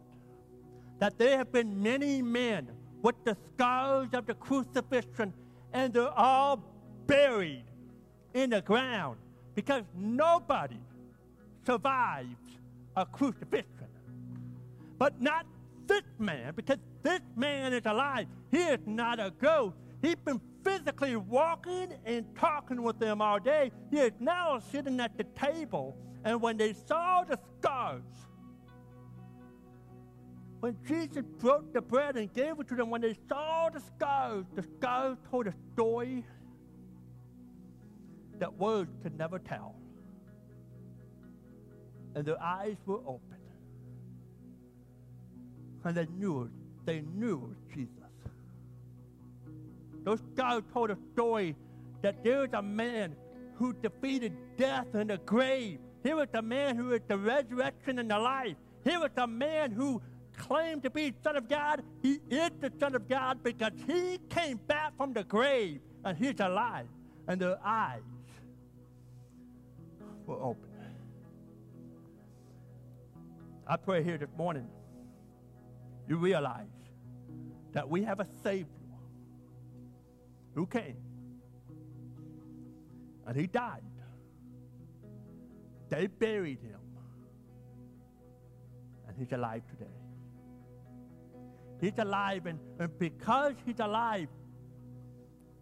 that 0.99 1.17
there 1.17 1.37
have 1.37 1.51
been 1.51 1.81
many 1.83 2.21
men 2.21 2.69
with 3.01 3.15
the 3.23 3.35
scars 3.53 4.09
of 4.13 4.25
the 4.25 4.33
crucifixion, 4.33 5.33
and 5.73 5.93
they're 5.93 6.17
all 6.17 6.63
buried 7.07 7.63
in 8.33 8.49
the 8.51 8.61
ground 8.61 9.17
because 9.55 9.83
nobody 9.95 10.79
survives 11.65 12.27
a 12.95 13.05
crucifixion. 13.05 13.87
But 14.97 15.21
not 15.21 15.45
this 15.87 16.03
man, 16.17 16.53
because 16.55 16.77
this 17.03 17.21
man 17.35 17.73
is 17.73 17.85
alive. 17.85 18.27
He 18.51 18.57
is 18.57 18.79
not 18.85 19.19
a 19.19 19.31
ghost. 19.41 19.77
He's 20.01 20.15
been 20.15 20.41
physically 20.63 21.15
walking 21.15 21.93
and 22.05 22.25
talking 22.37 22.83
with 22.83 22.99
them 22.99 23.21
all 23.21 23.39
day. 23.39 23.71
He 23.89 23.97
is 23.97 24.11
now 24.19 24.59
sitting 24.71 24.99
at 24.99 25.17
the 25.17 25.23
table. 25.23 25.95
And 26.23 26.41
when 26.41 26.57
they 26.57 26.73
saw 26.73 27.23
the 27.23 27.39
scars, 27.59 28.01
when 30.59 30.75
Jesus 30.87 31.23
broke 31.39 31.73
the 31.73 31.81
bread 31.81 32.17
and 32.17 32.33
gave 32.33 32.59
it 32.59 32.67
to 32.67 32.75
them, 32.75 32.89
when 32.89 33.01
they 33.01 33.15
saw 33.27 33.69
the 33.69 33.79
scars, 33.79 34.45
the 34.55 34.63
scars 34.77 35.17
told 35.31 35.47
a 35.47 35.53
story 35.73 36.25
that 38.39 38.53
words 38.57 38.91
could 39.03 39.17
never 39.17 39.39
tell. 39.39 39.75
And 42.15 42.25
their 42.25 42.41
eyes 42.41 42.75
were 42.85 42.99
open. 43.05 43.21
and 45.85 45.95
they 45.95 46.07
knew 46.17 46.43
it. 46.43 46.49
They 46.85 47.01
knew 47.01 47.55
Jesus. 47.73 47.89
Those 50.03 50.19
scars 50.33 50.63
told 50.73 50.91
a 50.91 50.97
story 51.13 51.55
that 52.01 52.23
there 52.23 52.41
was 52.41 52.49
a 52.53 52.61
man 52.61 53.15
who 53.55 53.73
defeated 53.73 54.33
death 54.57 54.87
in 54.93 55.07
the 55.07 55.17
grave. 55.17 55.79
Here 56.03 56.15
was 56.15 56.27
the 56.31 56.41
man 56.41 56.75
who 56.75 56.91
is 56.93 57.01
the 57.07 57.17
resurrection 57.17 57.99
and 57.99 58.09
the 58.09 58.17
life. 58.17 58.55
Here 58.83 58.99
was 58.99 59.11
the 59.15 59.27
man 59.27 59.71
who 59.71 60.01
claimed 60.39 60.81
to 60.83 60.89
be 60.89 61.13
Son 61.23 61.35
of 61.35 61.47
God. 61.47 61.83
He 62.01 62.19
is 62.29 62.49
the 62.59 62.71
Son 62.79 62.95
of 62.95 63.07
God 63.07 63.43
because 63.43 63.73
he 63.85 64.19
came 64.29 64.57
back 64.67 64.97
from 64.97 65.13
the 65.13 65.23
grave 65.23 65.81
and 66.03 66.17
he's 66.17 66.39
alive. 66.39 66.87
And 67.27 67.39
their 67.39 67.59
eyes 67.63 68.01
were 70.25 70.41
open. 70.41 70.69
I 73.67 73.77
pray 73.77 74.03
here 74.03 74.17
this 74.17 74.29
morning 74.35 74.67
you 76.07 76.17
realize 76.17 76.65
that 77.73 77.87
we 77.87 78.03
have 78.03 78.19
a 78.19 78.25
Savior 78.41 78.65
who 80.55 80.65
came 80.65 80.97
and 83.27 83.37
he 83.37 83.45
died. 83.45 83.83
They 85.89 86.07
buried 86.07 86.59
him, 86.61 86.79
and 89.07 89.17
he's 89.17 89.31
alive 89.31 89.63
today. 89.69 89.98
He's 91.81 91.97
alive, 91.97 92.45
and, 92.45 92.59
and 92.79 92.97
because 92.99 93.53
he's 93.65 93.79
alive, 93.79 94.27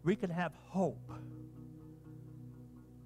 we 0.04 0.16
can 0.16 0.30
have 0.30 0.54
hope. 0.70 1.12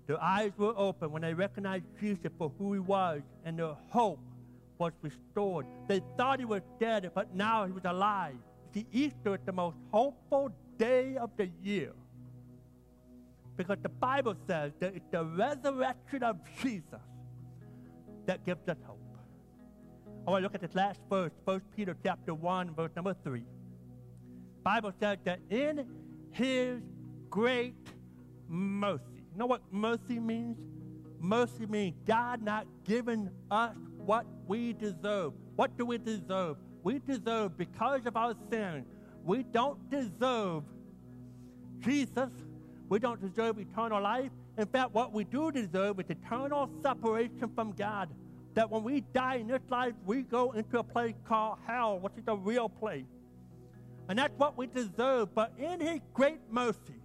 Their 0.08 0.21
eyes 0.21 0.52
were 0.58 0.74
open 0.76 1.12
when 1.12 1.21
they 1.21 1.34
recognized 1.34 1.86
Jesus 2.00 2.32
for 2.38 2.52
who 2.58 2.74
he 2.74 2.80
was, 2.80 3.21
and 3.45 3.58
their 3.60 3.76
hope 3.89 4.19
was 4.78 4.93
restored. 5.02 5.65
They 5.88 6.02
thought 6.17 6.39
he 6.39 6.45
was 6.45 6.62
dead, 6.80 7.12
but 7.13 7.36
now 7.36 7.65
he 7.65 7.71
was 7.71 7.86
alive. 7.86 8.36
See, 8.74 8.86
Easter 8.91 9.36
is 9.36 9.41
the 9.45 9.52
most 9.52 9.78
hopeful 9.91 10.54
day 10.78 11.17
of 11.17 11.30
the 11.38 11.50
year. 11.62 11.91
Because 13.58 13.78
the 13.84 13.89
Bible 13.89 14.36
says 14.47 14.71
that 14.80 14.95
it's 14.95 15.06
the 15.12 15.24
resurrection 15.24 16.24
of 16.24 16.38
Jesus 16.62 17.02
that 18.26 18.45
gives 18.45 18.67
us 18.67 18.78
hope. 18.86 19.00
I 20.25 20.29
want 20.29 20.41
to 20.41 20.43
look 20.43 20.55
at 20.55 20.62
this 20.62 20.75
last 20.75 20.99
verse, 21.10 21.31
1 21.45 21.62
Peter 21.75 21.97
chapter 22.03 22.34
1, 22.34 22.75
verse 22.75 22.91
number 22.95 23.15
3. 23.23 23.43
Bible 24.63 24.93
says 24.99 25.17
that 25.23 25.39
in 25.49 25.86
his 26.29 26.81
great 27.31 27.73
mercy. 28.47 29.01
You 29.31 29.38
know 29.38 29.47
what 29.47 29.62
mercy 29.71 30.19
means? 30.19 30.57
Mercy 31.19 31.65
means 31.65 31.95
God 32.05 32.43
not 32.43 32.67
giving 32.84 33.31
us 33.49 33.75
what 33.97 34.27
we 34.47 34.73
deserve. 34.73 35.34
What 35.55 35.75
do 35.77 35.86
we 35.86 35.97
deserve? 35.97 36.57
We 36.84 36.99
deserve, 36.99 37.57
because 37.57 38.05
of 38.05 38.15
our 38.15 38.36
sin, 38.51 38.86
we 39.23 39.41
don't 39.41 39.89
deserve 39.89 40.63
Jesus. 41.79 42.29
We 42.89 42.99
don't 42.99 43.21
deserve 43.21 43.57
eternal 43.57 44.01
life. 44.01 44.31
In 44.57 44.67
fact, 44.67 44.93
what 44.93 45.13
we 45.13 45.23
do 45.23 45.51
deserve 45.51 45.99
is 45.99 46.05
eternal 46.10 46.69
separation 46.84 47.51
from 47.55 47.71
God. 47.71 48.10
That 48.53 48.69
when 48.69 48.83
we 48.83 49.01
die 49.13 49.35
in 49.35 49.47
this 49.47 49.61
life, 49.69 49.93
we 50.05 50.23
go 50.23 50.51
into 50.51 50.79
a 50.79 50.83
place 50.83 51.15
called 51.25 51.57
hell, 51.65 51.99
which 51.99 52.13
is 52.17 52.23
a 52.27 52.35
real 52.35 52.67
place. 52.67 53.05
And 54.09 54.19
that's 54.19 54.37
what 54.37 54.57
we 54.57 54.67
deserve. 54.67 55.33
But 55.33 55.53
in 55.57 55.79
His 55.79 55.99
great 56.13 56.39
mercy, 56.49 56.99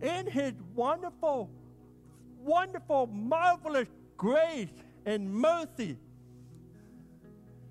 in 0.00 0.26
His 0.26 0.54
wonderful, 0.74 1.50
wonderful, 2.40 3.08
marvelous 3.08 3.88
grace 4.16 4.72
and 5.04 5.30
mercy, 5.30 5.98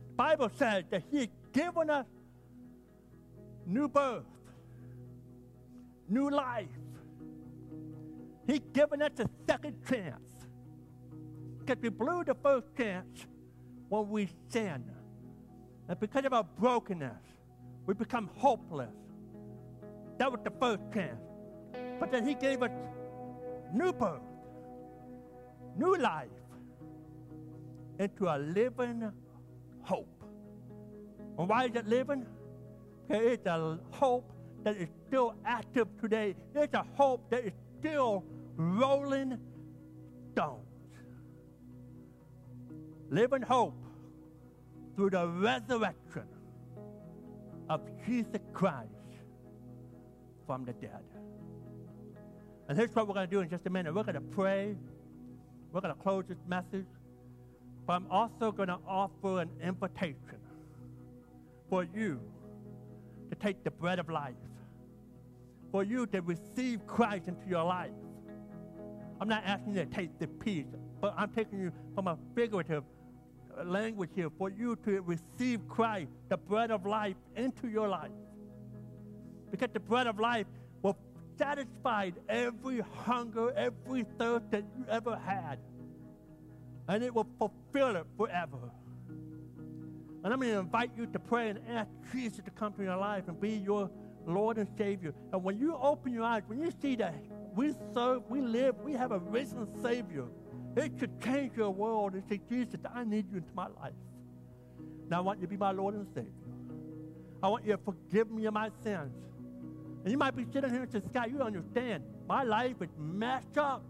the 0.10 0.15
Bible 0.15 0.51
says 0.55 0.83
that 0.91 1.03
He 1.10 1.17
has 1.17 1.27
given 1.51 1.89
us 1.89 2.05
new 3.65 3.88
birth, 3.88 4.23
new 6.07 6.29
life. 6.29 6.67
He's 8.45 8.62
given 8.71 9.01
us 9.01 9.12
a 9.19 9.27
second 9.47 9.75
chance. 9.89 10.26
Because 11.67 11.84
we 11.84 11.89
blew 11.89 12.23
the 12.23 12.36
first 12.41 12.67
chance 12.77 13.27
when 13.89 14.10
we 14.10 14.30
sinned. 14.47 14.89
And 15.89 15.99
because 15.99 16.23
of 16.23 16.32
our 16.32 16.45
brokenness, 16.45 17.21
we 17.86 17.93
become 17.93 18.30
hopeless. 18.36 18.95
That 20.17 20.32
was 20.32 20.39
the 20.45 20.53
first 20.62 20.82
chance. 20.93 21.19
But 21.99 22.10
then 22.10 22.25
he 22.25 22.36
gave 22.36 22.63
us 22.63 22.71
new 23.73 23.91
birth, 23.91 24.21
new 25.75 25.97
life, 25.97 26.30
into 27.99 28.34
a 28.34 28.38
living 28.38 29.12
hope. 29.82 30.23
And 31.38 31.49
why 31.49 31.65
is 31.65 31.71
it 31.75 31.86
living? 31.86 32.25
Because 33.10 33.25
it's 33.25 33.45
a 33.45 33.77
hope 33.91 34.32
that 34.63 34.77
is 34.77 34.88
still 35.06 35.36
active 35.43 35.89
today. 35.99 36.34
It's 36.56 36.73
a 36.73 36.86
hope 36.95 37.30
that 37.30 37.43
is 37.43 37.53
still 37.77 38.23
rolling 38.56 39.38
stones. 43.08 43.34
in 43.34 43.41
hope 43.41 43.74
through 44.96 45.12
the 45.12 45.28
resurrection 45.28 46.24
of 47.70 47.82
Jesus 48.06 48.41
Christ 48.54 48.89
from 50.46 50.65
the 50.65 50.74
dead. 50.74 51.04
And 52.67 52.78
here's 52.78 52.93
what 52.96 53.08
we're 53.08 53.13
going 53.13 53.30
to 53.30 53.32
do 53.32 53.41
in 53.41 53.50
just 53.50 53.65
a 53.65 53.70
minute. 53.70 53.93
We're 53.93 54.04
going 54.04 54.15
to 54.15 54.22
pray. 54.22 54.76
We're 55.72 55.82
going 55.82 55.93
to 55.93 56.02
close 56.02 56.26
this 56.28 56.38
message. 56.48 56.86
But 57.86 57.93
I'm 57.93 58.08
also 58.12 58.52
going 58.52 58.67
to 58.67 58.80
offer 58.88 59.41
an 59.41 59.50
invitation 59.63 60.17
for 61.70 61.84
you 61.84 62.20
to 63.30 63.36
take 63.36 63.63
the 63.63 63.72
bread 63.72 64.00
of 64.00 64.10
life, 64.10 64.36
for 65.72 65.84
you 65.84 66.06
to 66.08 66.22
receive 66.22 66.86
Christ 66.88 67.28
into 67.28 67.48
your 67.48 67.63
life. 67.63 67.91
I'm 69.20 69.30
not 69.30 69.43
asking 69.46 69.76
you 69.76 69.86
to 69.86 69.91
take 69.91 70.20
the 70.20 70.28
peace, 70.28 70.67
but 71.00 71.13
I'm 71.17 71.30
taking 71.30 71.60
you 71.60 71.72
from 71.96 72.08
a 72.08 72.17
figurative 72.36 72.84
language 73.65 74.10
here 74.15 74.30
for 74.38 74.50
you 74.50 74.76
to 74.86 75.02
receive 75.02 75.67
Christ, 75.67 76.12
the 76.30 76.38
bread 76.38 76.72
of 76.72 76.86
life, 76.86 77.15
into 77.36 77.67
your 77.67 77.88
life. 77.88 78.12
Because 79.52 79.70
the 79.74 79.80
bread 79.80 80.08
of 80.08 80.20
life 80.20 80.48
will 80.82 80.98
satisfy 81.38 82.12
every 82.28 82.82
hunger, 83.06 83.52
every 83.52 84.06
thirst 84.17 84.52
that 84.52 84.63
you 84.78 84.86
ever 84.89 85.15
had. 85.15 85.60
And 86.88 87.04
it 87.04 87.13
will 87.13 87.28
fulfill 87.38 87.96
it 87.96 88.06
forever. 88.17 88.72
And 90.24 90.34
I'm 90.34 90.39
going 90.39 90.52
to 90.52 90.60
invite 90.60 90.91
you 90.98 91.06
to 91.08 91.20
pray 91.20 91.50
and 91.50 91.60
ask 91.70 91.89
Jesus 92.12 92.43
to 92.43 92.52
come 92.52 92.74
to 92.74 92.84
your 92.84 92.98
life 92.98 93.28
and 93.28 93.39
be 93.39 93.52
your 93.52 93.89
Lord 94.26 94.58
and 94.58 94.67
Savior. 94.78 95.13
And 95.32 95.43
when 95.43 95.58
you 95.58 95.76
open 95.76 96.13
your 96.13 96.24
eyes, 96.24 96.43
when 96.48 96.60
you 96.60 96.72
see 96.82 96.96
that 96.98 97.15
we 97.56 97.74
serve, 97.93 98.24
we 98.30 98.41
live, 98.41 98.76
we 98.84 98.93
have 98.93 99.12
a 99.12 99.20
risen 99.20 99.67
Savior 99.82 100.26
it 100.77 100.91
should 100.99 101.21
change 101.21 101.57
your 101.57 101.71
world 101.71 102.13
and 102.13 102.23
say, 102.29 102.39
Jesus, 102.49 102.79
I 102.93 103.03
need 103.03 103.25
you 103.31 103.37
into 103.37 103.53
my 103.55 103.67
life. 103.81 103.93
Now 105.09 105.17
I 105.17 105.21
want 105.21 105.39
you 105.39 105.47
to 105.47 105.49
be 105.49 105.57
my 105.57 105.71
Lord 105.71 105.95
and 105.95 106.07
Savior. 106.13 106.31
I 107.41 107.49
want 107.49 107.65
you 107.65 107.71
to 107.71 107.77
forgive 107.77 108.29
me 108.29 108.45
of 108.45 108.53
my 108.53 108.69
sins. 108.83 109.13
And 110.03 110.11
you 110.11 110.17
might 110.17 110.35
be 110.35 110.45
sitting 110.53 110.69
here 110.69 110.83
and 110.83 110.91
say, 110.91 111.01
Scott, 111.09 111.31
you 111.31 111.41
understand. 111.41 112.03
My 112.27 112.43
life 112.43 112.75
is 112.81 112.89
messed 112.97 113.57
up. 113.57 113.83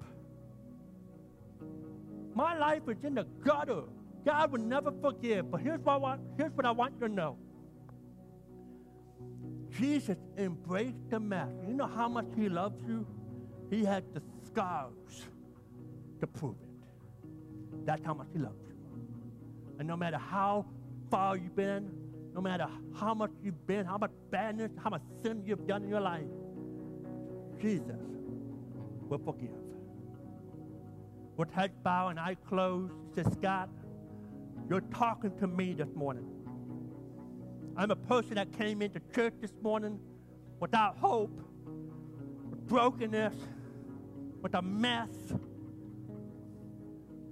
My 2.34 2.58
life 2.58 2.84
is 2.88 2.97
in 3.04 3.15
the 3.15 3.26
gutter. 3.43 3.84
God 4.26 4.52
will 4.52 4.62
never 4.62 4.91
forgive. 5.02 5.50
But 5.50 5.62
here's 5.62 5.80
what 5.80 5.93
I 5.93 5.97
want, 5.97 6.21
here's 6.38 6.52
what 6.52 6.65
I 6.65 6.71
want 6.71 6.93
you 7.00 7.08
to 7.08 7.13
know. 7.13 7.38
Jesus 9.71 10.17
embraced 10.38 11.10
the 11.10 11.19
mess. 11.19 11.50
You 11.67 11.73
know 11.73 11.88
how 11.88 12.08
much 12.08 12.28
he 12.36 12.50
loves 12.50 12.82
you? 12.88 13.06
He 13.69 13.84
had 13.84 14.04
the 14.13 14.21
scars 14.45 15.26
to 16.19 16.28
prove 16.28 16.56
it. 16.62 16.67
That's 17.88 18.06
how 18.06 18.13
much 18.13 18.28
He 18.34 18.39
loves 18.39 18.60
you. 18.67 18.76
And 19.80 19.88
no 19.88 19.95
matter 19.95 20.17
how 20.17 20.65
far 21.10 21.38
you've 21.38 21.56
been, 21.56 21.89
no 22.36 22.41
matter 22.41 22.67
how 22.93 23.13
much 23.13 23.32
you've 23.41 23.65
been, 23.65 23.86
how 23.86 23.97
much 23.97 24.12
badness, 24.30 24.71
how 24.84 24.89
much 24.89 25.02
sin 25.23 25.41
you've 25.45 25.65
done 25.65 25.84
in 25.84 25.89
your 25.89 26.02
life, 26.02 26.28
Jesus 27.62 28.02
will 29.08 29.19
forgive. 29.19 29.50
With 31.38 31.50
head 31.52 31.71
bowed 31.82 32.10
and 32.10 32.19
eye 32.19 32.36
closed, 32.36 32.93
he 33.10 33.23
says, 33.23 33.32
Scott, 33.34 33.69
you're 34.69 34.82
talking 34.82 35.32
to 35.38 35.47
me 35.47 35.73
this 35.73 35.95
morning. 35.95 36.28
I'm 37.78 37.91
a 37.91 37.95
person 37.95 38.36
that 38.36 38.52
came 38.52 38.82
into 38.82 39.00
church 39.15 39.36
this 39.39 39.54
morning 39.62 39.97
without 40.60 40.97
hope, 40.97 41.39
with 42.50 42.67
brokenness, 42.67 43.36
with 44.41 44.56
a 44.56 44.62
mess, 44.62 45.10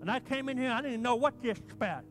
and 0.05 0.11
I 0.11 0.19
came 0.19 0.49
in 0.49 0.57
here, 0.57 0.71
I 0.71 0.81
didn't 0.81 1.01
know 1.01 1.15
what 1.15 1.41
to 1.41 1.49
expect. 1.49 2.05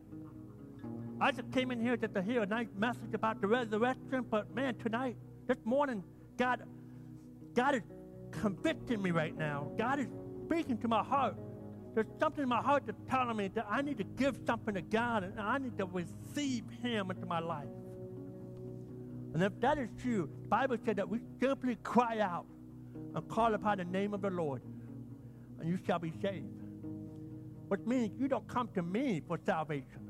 I 1.21 1.31
just 1.31 1.49
came 1.51 1.71
in 1.71 1.79
here 1.79 1.95
just 1.95 2.13
to 2.13 2.21
hear 2.21 2.43
a 2.43 2.45
nice 2.45 2.67
message 2.77 3.13
about 3.13 3.39
the 3.39 3.47
resurrection, 3.47 4.25
but 4.29 4.53
man, 4.53 4.75
tonight, 4.75 5.15
this 5.47 5.57
morning, 5.63 6.03
God, 6.37 6.63
God 7.53 7.75
is 7.75 7.83
convicting 8.31 9.01
me 9.01 9.11
right 9.11 9.37
now. 9.37 9.71
God 9.77 9.99
is 9.99 10.07
speaking 10.45 10.77
to 10.79 10.89
my 10.89 11.03
heart 11.03 11.37
there's 11.95 12.07
something 12.19 12.43
in 12.43 12.49
my 12.49 12.61
heart 12.61 12.83
that's 12.85 12.99
telling 13.09 13.37
me 13.37 13.47
that 13.55 13.65
I 13.69 13.81
need 13.81 13.97
to 13.99 14.03
give 14.03 14.37
something 14.45 14.73
to 14.73 14.81
God 14.81 15.23
and 15.23 15.39
I 15.39 15.57
need 15.57 15.77
to 15.77 15.85
receive 15.85 16.65
Him 16.83 17.09
into 17.09 17.25
my 17.25 17.39
life. 17.39 17.69
And 19.33 19.41
if 19.41 19.57
that 19.61 19.77
is 19.77 19.87
true, 20.01 20.29
the 20.41 20.47
Bible 20.49 20.75
said 20.85 20.97
that 20.97 21.07
we 21.07 21.19
simply 21.39 21.77
cry 21.83 22.19
out 22.19 22.45
and 23.15 23.25
call 23.29 23.53
upon 23.53 23.77
the 23.77 23.85
name 23.85 24.13
of 24.13 24.21
the 24.21 24.29
Lord, 24.29 24.61
and 25.59 25.69
you 25.69 25.79
shall 25.85 25.99
be 25.99 26.11
saved. 26.21 26.64
Which 27.67 27.81
means 27.85 28.11
you 28.19 28.27
don't 28.27 28.47
come 28.47 28.69
to 28.75 28.81
me 28.81 29.21
for 29.27 29.39
salvation. 29.45 30.01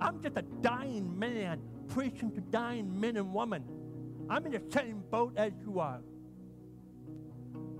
I'm 0.00 0.22
just 0.22 0.36
a 0.36 0.42
dying 0.42 1.18
man 1.18 1.60
preaching 1.88 2.32
to 2.32 2.40
dying 2.40 2.98
men 3.00 3.16
and 3.16 3.32
women. 3.32 3.64
I'm 4.28 4.44
in 4.46 4.52
the 4.52 4.62
same 4.70 5.02
boat 5.10 5.32
as 5.36 5.52
you 5.64 5.80
are. 5.80 6.00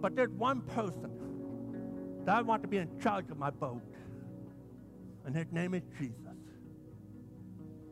But 0.01 0.17
there's 0.17 0.31
one 0.31 0.63
person 0.63 1.11
that 2.25 2.37
I 2.37 2.43
want 2.43 2.63
to 2.63 2.69
be 2.69 2.79
in 2.79 2.89
charge 3.01 3.31
of 3.31 3.39
my 3.39 3.51
boat, 3.51 3.83
and 5.27 5.35
his 5.35 5.47
name 5.53 5.75
is 5.75 5.83
Jesus. 5.99 6.15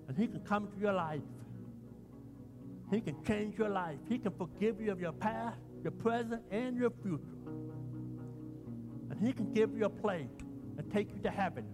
And 0.08 0.16
he 0.16 0.26
can 0.26 0.40
come 0.40 0.68
to 0.68 0.80
your 0.80 0.92
life. 0.92 1.20
He 2.90 3.00
can 3.00 3.16
change 3.24 3.58
your 3.58 3.68
life. 3.68 3.98
He 4.08 4.18
can 4.18 4.32
forgive 4.32 4.80
you 4.80 4.92
of 4.92 5.00
your 5.00 5.12
past, 5.12 5.58
your 5.82 5.90
present, 5.90 6.42
and 6.50 6.76
your 6.76 6.92
future. 7.02 7.24
And 9.10 9.20
he 9.20 9.32
can 9.32 9.52
give 9.52 9.76
you 9.76 9.86
a 9.86 9.90
place 9.90 10.28
and 10.78 10.92
take 10.92 11.12
you 11.14 11.20
to 11.22 11.30
heaven 11.30 11.64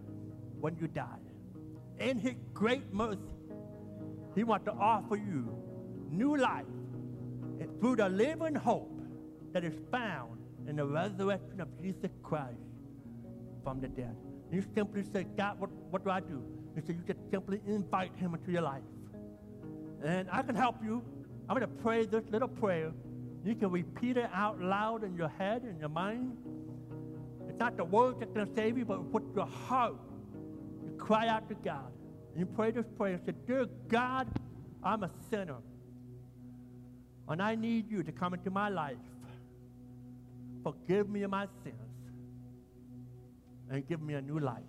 when 0.60 0.76
you 0.80 0.86
die. 0.88 1.06
In 1.98 2.18
his 2.18 2.34
great 2.54 2.92
mercy, 2.92 3.20
he 4.34 4.44
wants 4.44 4.64
to 4.64 4.72
offer 4.72 5.16
you 5.16 5.56
new 6.10 6.36
life 6.36 6.64
through 7.80 7.96
the 7.96 8.08
living 8.08 8.54
hope 8.54 9.00
that 9.52 9.64
is 9.64 9.74
found 9.90 10.38
in 10.68 10.76
the 10.76 10.84
resurrection 10.84 11.60
of 11.60 11.68
Jesus 11.80 12.10
Christ 12.22 12.56
from 13.64 13.80
the 13.80 13.88
dead. 13.88 14.16
You 14.50 14.62
simply 14.74 15.04
say, 15.12 15.26
God, 15.36 15.58
what, 15.58 15.70
what 15.90 16.04
do 16.04 16.10
I 16.10 16.20
do? 16.20 16.42
And 16.76 16.84
so 16.86 16.92
you 16.92 17.02
just 17.06 17.18
simply 17.30 17.60
invite 17.66 18.14
him 18.16 18.34
into 18.34 18.50
your 18.50 18.62
life. 18.62 18.82
And 20.04 20.28
I 20.30 20.42
can 20.42 20.54
help 20.54 20.76
you. 20.82 21.02
I'm 21.48 21.56
going 21.56 21.68
to 21.68 21.82
pray 21.82 22.06
this 22.06 22.24
little 22.30 22.48
prayer. 22.48 22.92
You 23.44 23.54
can 23.54 23.70
repeat 23.70 24.16
it 24.16 24.30
out 24.32 24.60
loud 24.60 25.04
in 25.04 25.16
your 25.16 25.28
head 25.28 25.62
and 25.62 25.78
your 25.80 25.88
mind. 25.88 26.36
It's 27.52 27.60
not 27.60 27.76
the 27.76 27.84
words 27.84 28.18
that 28.20 28.34
can 28.34 28.54
save 28.56 28.78
you, 28.78 28.86
but 28.86 29.04
with 29.04 29.24
your 29.36 29.46
heart, 29.46 29.96
you 30.82 30.92
cry 30.92 31.28
out 31.28 31.50
to 31.50 31.54
God. 31.56 31.92
And 32.30 32.40
you 32.40 32.46
pray 32.46 32.70
this 32.70 32.86
prayer 32.96 33.14
and 33.14 33.22
say, 33.26 33.34
Dear 33.46 33.66
God, 33.88 34.26
I'm 34.82 35.02
a 35.02 35.10
sinner. 35.30 35.58
And 37.28 37.42
I 37.42 37.54
need 37.54 37.90
you 37.90 38.02
to 38.02 38.10
come 38.10 38.32
into 38.32 38.50
my 38.50 38.70
life. 38.70 38.96
Forgive 40.62 41.10
me 41.10 41.24
of 41.24 41.30
my 41.30 41.46
sins 41.62 41.76
and 43.70 43.86
give 43.86 44.00
me 44.00 44.14
a 44.14 44.22
new 44.22 44.38
life. 44.38 44.62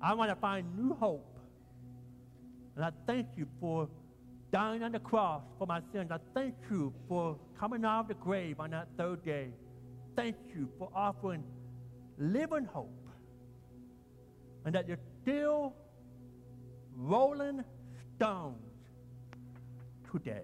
I 0.00 0.14
want 0.14 0.30
to 0.30 0.36
find 0.36 0.74
new 0.74 0.94
hope. 0.94 1.38
And 2.76 2.84
I 2.84 2.92
thank 3.06 3.26
you 3.36 3.46
for 3.60 3.88
dying 4.50 4.82
on 4.82 4.92
the 4.92 5.00
cross 5.00 5.42
for 5.58 5.66
my 5.66 5.82
sins. 5.92 6.10
I 6.10 6.18
thank 6.32 6.54
you 6.70 6.94
for 7.08 7.36
coming 7.60 7.84
out 7.84 8.00
of 8.00 8.08
the 8.08 8.14
grave 8.14 8.58
on 8.58 8.70
that 8.70 8.88
third 8.96 9.22
day. 9.22 9.48
Thank 10.18 10.34
you 10.52 10.68
for 10.80 10.90
offering 10.96 11.44
living 12.18 12.64
hope. 12.64 13.08
And 14.64 14.74
that 14.74 14.88
you're 14.88 14.98
still 15.22 15.76
rolling 16.96 17.62
stones 18.16 18.58
today. 20.10 20.42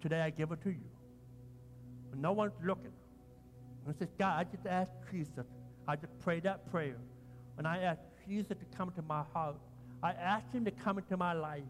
Today 0.00 0.20
I 0.20 0.30
give 0.30 0.50
it 0.50 0.60
to 0.64 0.70
you. 0.70 0.90
When 2.10 2.20
no 2.20 2.32
one's 2.32 2.54
looking. 2.64 2.90
And 3.86 3.94
said, 3.96 4.08
God, 4.18 4.36
I 4.36 4.50
just 4.50 4.66
asked 4.66 4.90
Jesus. 5.12 5.46
I 5.86 5.94
just 5.94 6.18
prayed 6.18 6.42
that 6.42 6.68
prayer. 6.72 6.98
When 7.54 7.66
I 7.66 7.84
asked 7.84 8.00
Jesus 8.26 8.56
to 8.58 8.76
come 8.76 8.88
into 8.88 9.02
my 9.02 9.22
heart, 9.32 9.54
I 10.02 10.10
asked 10.10 10.52
him 10.52 10.64
to 10.64 10.72
come 10.72 10.98
into 10.98 11.16
my 11.16 11.34
life 11.34 11.62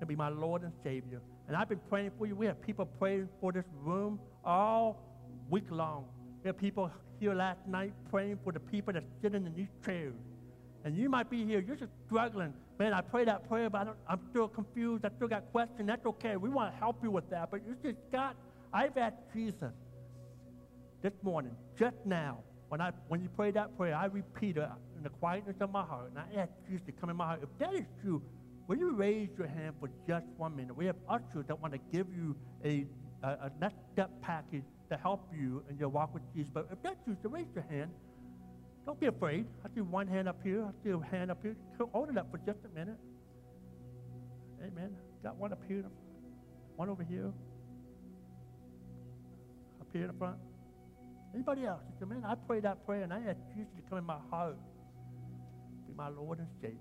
to 0.00 0.06
be 0.06 0.16
my 0.16 0.30
Lord 0.30 0.62
and 0.62 0.72
Savior. 0.82 1.20
And 1.48 1.54
I've 1.54 1.68
been 1.68 1.82
praying 1.90 2.12
for 2.16 2.24
you. 2.26 2.34
We 2.34 2.46
have 2.46 2.62
people 2.62 2.86
praying 2.86 3.28
for 3.42 3.52
this 3.52 3.66
room 3.82 4.18
all 4.42 5.13
week 5.50 5.70
long. 5.70 6.06
We 6.42 6.48
have 6.48 6.58
people 6.58 6.90
here 7.20 7.34
last 7.34 7.66
night 7.66 7.92
praying 8.10 8.38
for 8.44 8.52
the 8.52 8.60
people 8.60 8.92
that 8.92 9.04
sitting 9.22 9.46
in 9.46 9.54
these 9.54 9.68
chairs. 9.84 10.14
And 10.84 10.96
you 10.96 11.08
might 11.08 11.30
be 11.30 11.44
here, 11.44 11.60
you're 11.60 11.76
just 11.76 11.92
struggling. 12.06 12.52
Man, 12.78 12.92
I 12.92 13.00
pray 13.00 13.24
that 13.24 13.48
prayer, 13.48 13.70
but 13.70 13.96
I'm 14.08 14.20
still 14.30 14.48
confused. 14.48 15.04
I 15.04 15.10
still 15.16 15.28
got 15.28 15.50
questions. 15.52 15.86
That's 15.86 16.04
okay. 16.04 16.36
We 16.36 16.50
want 16.50 16.72
to 16.72 16.78
help 16.78 16.96
you 17.02 17.10
with 17.10 17.30
that. 17.30 17.50
But 17.50 17.60
you 17.66 17.76
just 17.82 17.98
got 18.12 18.36
I've 18.74 18.96
asked 18.96 19.22
Jesus 19.32 19.70
this 21.00 21.12
morning, 21.22 21.52
just 21.78 21.94
now, 22.04 22.38
when, 22.70 22.80
I, 22.80 22.90
when 23.06 23.22
you 23.22 23.28
pray 23.36 23.52
that 23.52 23.76
prayer, 23.76 23.94
I 23.94 24.06
repeat 24.06 24.56
it 24.56 24.68
in 24.96 25.04
the 25.04 25.10
quietness 25.10 25.54
of 25.60 25.70
my 25.70 25.84
heart, 25.84 26.10
and 26.10 26.18
I 26.18 26.40
ask 26.40 26.50
Jesus 26.68 26.84
to 26.86 26.92
come 26.92 27.08
in 27.08 27.14
my 27.14 27.24
heart. 27.24 27.40
If 27.44 27.56
that 27.60 27.72
is 27.72 27.86
true, 28.02 28.20
will 28.66 28.76
you 28.76 28.90
raise 28.90 29.28
your 29.38 29.46
hand 29.46 29.76
for 29.78 29.88
just 30.08 30.26
one 30.38 30.56
minute? 30.56 30.76
We 30.76 30.86
have 30.86 30.96
ushers 31.08 31.44
that 31.46 31.60
want 31.60 31.74
to 31.74 31.78
give 31.92 32.08
you 32.12 32.34
a, 32.64 32.84
a, 33.22 33.28
a 33.28 33.50
next 33.60 33.76
step 33.92 34.10
package 34.22 34.64
to 34.90 34.96
help 34.96 35.28
you 35.36 35.64
in 35.70 35.78
your 35.78 35.88
walk 35.88 36.14
with 36.14 36.22
Jesus. 36.34 36.50
But 36.52 36.68
if 36.72 36.82
that's 36.82 37.02
true, 37.04 37.16
to 37.22 37.28
raise 37.28 37.46
your 37.54 37.64
hand. 37.70 37.90
Don't 38.86 39.00
be 39.00 39.06
afraid. 39.06 39.46
I 39.64 39.74
see 39.74 39.80
one 39.80 40.06
hand 40.06 40.28
up 40.28 40.40
here. 40.44 40.64
I 40.64 40.70
see 40.84 40.90
a 40.90 40.98
hand 40.98 41.30
up 41.30 41.42
here. 41.42 41.56
Hold 41.92 42.10
it 42.10 42.18
up 42.18 42.30
for 42.30 42.38
just 42.38 42.58
a 42.64 42.78
minute. 42.78 42.98
Amen. 44.62 44.96
Got 45.22 45.36
one 45.36 45.52
up 45.52 45.62
here, 45.68 45.84
one 46.76 46.88
over 46.90 47.02
here 47.02 47.32
Up 49.80 49.88
here 49.92 50.02
in 50.02 50.08
the 50.08 50.14
front? 50.14 50.36
Anybody 51.34 51.66
else? 51.66 51.80
Said, 51.98 52.08
man, 52.08 52.24
I 52.26 52.34
prayed 52.34 52.64
that 52.64 52.84
prayer 52.86 53.02
and 53.02 53.12
I 53.12 53.18
asked 53.18 53.40
Jesus 53.56 53.72
to 53.76 53.82
come 53.88 53.98
in 53.98 54.04
my 54.04 54.18
heart, 54.30 54.56
be 55.86 55.94
my 55.96 56.08
Lord 56.08 56.38
and 56.38 56.48
Savior. 56.60 56.78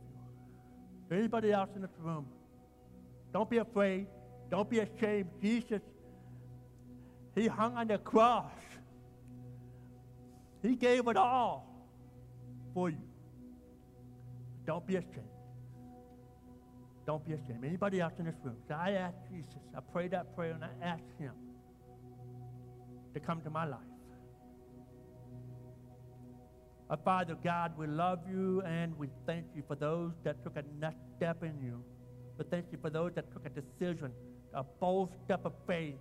Anybody 1.11 1.51
else 1.51 1.69
in 1.75 1.81
this 1.81 1.91
room? 1.99 2.27
Don't 3.33 3.49
be 3.49 3.57
afraid. 3.57 4.07
Don't 4.49 4.69
be 4.69 4.79
ashamed. 4.79 5.29
Jesus, 5.41 5.81
He 7.35 7.47
hung 7.47 7.75
on 7.75 7.87
the 7.87 7.97
cross. 7.97 8.51
He 10.61 10.75
gave 10.75 11.07
it 11.07 11.17
all 11.17 11.67
for 12.73 12.89
you. 12.89 12.97
Don't 14.65 14.85
be 14.85 14.95
ashamed. 14.95 15.29
Don't 17.05 17.25
be 17.25 17.33
ashamed. 17.33 17.65
Anybody 17.65 17.99
else 17.99 18.13
in 18.17 18.25
this 18.25 18.35
room? 18.43 18.55
So 18.67 18.75
I 18.75 18.91
asked 18.91 19.17
Jesus, 19.29 19.59
I 19.75 19.81
prayed 19.91 20.11
that 20.11 20.35
prayer 20.35 20.51
and 20.51 20.63
I 20.63 20.69
asked 20.81 21.03
Him 21.19 21.33
to 23.13 23.19
come 23.19 23.41
to 23.41 23.49
my 23.49 23.65
life. 23.65 23.79
Our 26.89 26.97
Father 26.97 27.35
God, 27.43 27.73
we 27.77 27.87
love 27.87 28.19
you 28.29 28.61
and 28.61 28.97
we 28.97 29.09
thank 29.25 29.47
you 29.55 29.63
for 29.67 29.75
those 29.75 30.11
that 30.23 30.43
took 30.43 30.55
a 30.55 30.63
next 30.79 31.01
step 31.17 31.43
in 31.43 31.59
you. 31.61 31.83
We 32.37 32.45
thank 32.49 32.67
you 32.71 32.77
for 32.81 32.89
those 32.89 33.11
that 33.15 33.31
took 33.33 33.45
a 33.45 33.49
decision, 33.49 34.11
a 34.53 34.63
bold 34.63 35.09
step 35.25 35.45
of 35.45 35.53
faith, 35.67 35.95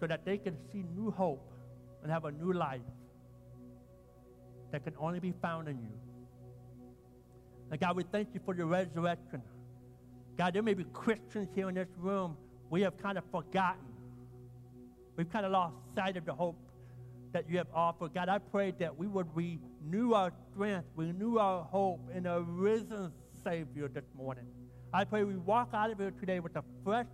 so 0.00 0.06
that 0.06 0.24
they 0.24 0.38
can 0.38 0.56
see 0.72 0.84
new 0.96 1.10
hope 1.10 1.52
and 2.02 2.10
have 2.10 2.24
a 2.24 2.32
new 2.32 2.52
life 2.52 2.80
that 4.72 4.82
can 4.82 4.94
only 4.98 5.20
be 5.20 5.32
found 5.42 5.68
in 5.68 5.76
you. 5.76 5.92
And 7.70 7.78
God, 7.78 7.96
we 7.96 8.02
thank 8.02 8.28
you 8.34 8.40
for 8.44 8.54
your 8.54 8.66
resurrection. 8.66 9.42
God, 10.36 10.54
there 10.54 10.62
may 10.62 10.74
be 10.74 10.84
Christians 10.84 11.48
here 11.54 11.68
in 11.68 11.74
this 11.74 11.88
room 11.98 12.36
we 12.70 12.82
have 12.82 12.96
kind 12.96 13.18
of 13.18 13.24
forgotten 13.30 13.90
We've 15.20 15.30
kind 15.30 15.44
of 15.44 15.52
lost 15.52 15.74
sight 15.94 16.16
of 16.16 16.24
the 16.24 16.32
hope 16.32 16.56
that 17.32 17.44
you 17.46 17.58
have 17.58 17.66
offered. 17.74 18.14
God, 18.14 18.30
I 18.30 18.38
pray 18.38 18.72
that 18.78 18.96
we 18.96 19.06
would 19.06 19.26
renew 19.34 20.14
our 20.14 20.32
strength, 20.50 20.86
renew 20.96 21.36
our 21.36 21.62
hope 21.64 22.00
in 22.14 22.24
a 22.24 22.40
risen 22.40 23.12
Savior 23.44 23.88
this 23.88 24.06
morning. 24.16 24.46
I 24.94 25.04
pray 25.04 25.24
we 25.24 25.36
walk 25.36 25.68
out 25.74 25.90
of 25.90 25.98
here 25.98 26.10
today 26.10 26.40
with 26.40 26.56
a 26.56 26.64
fresh 26.82 27.04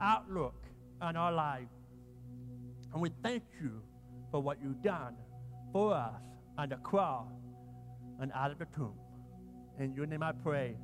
outlook 0.00 0.54
on 1.00 1.16
our 1.16 1.32
life. 1.32 1.66
And 2.92 3.02
we 3.02 3.10
thank 3.22 3.42
you 3.60 3.82
for 4.30 4.40
what 4.40 4.58
you've 4.62 4.82
done 4.82 5.14
for 5.72 5.94
us 5.94 6.22
on 6.58 6.68
the 6.68 6.76
cross 6.76 7.26
and 8.20 8.32
out 8.34 8.50
of 8.50 8.58
the 8.58 8.66
tomb. 8.66 8.94
In 9.78 9.94
your 9.94 10.06
name 10.06 10.22
I 10.22 10.32
pray. 10.32 10.76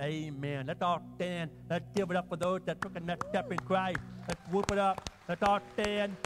Amen. 0.00 0.66
Let's 0.66 0.80
all 0.80 1.02
stand. 1.16 1.50
Let's 1.68 1.84
give 1.94 2.10
it 2.10 2.16
up 2.16 2.28
for 2.28 2.36
those 2.36 2.60
that 2.66 2.80
took 2.80 2.96
a 2.96 3.00
next 3.00 3.28
step 3.28 3.50
in 3.50 3.58
Christ. 3.58 3.98
Let's 4.28 4.40
whoop 4.50 4.70
it 4.70 4.78
up. 4.78 5.10
Let's 5.28 5.42
all 5.42 5.60
stand. 5.74 6.16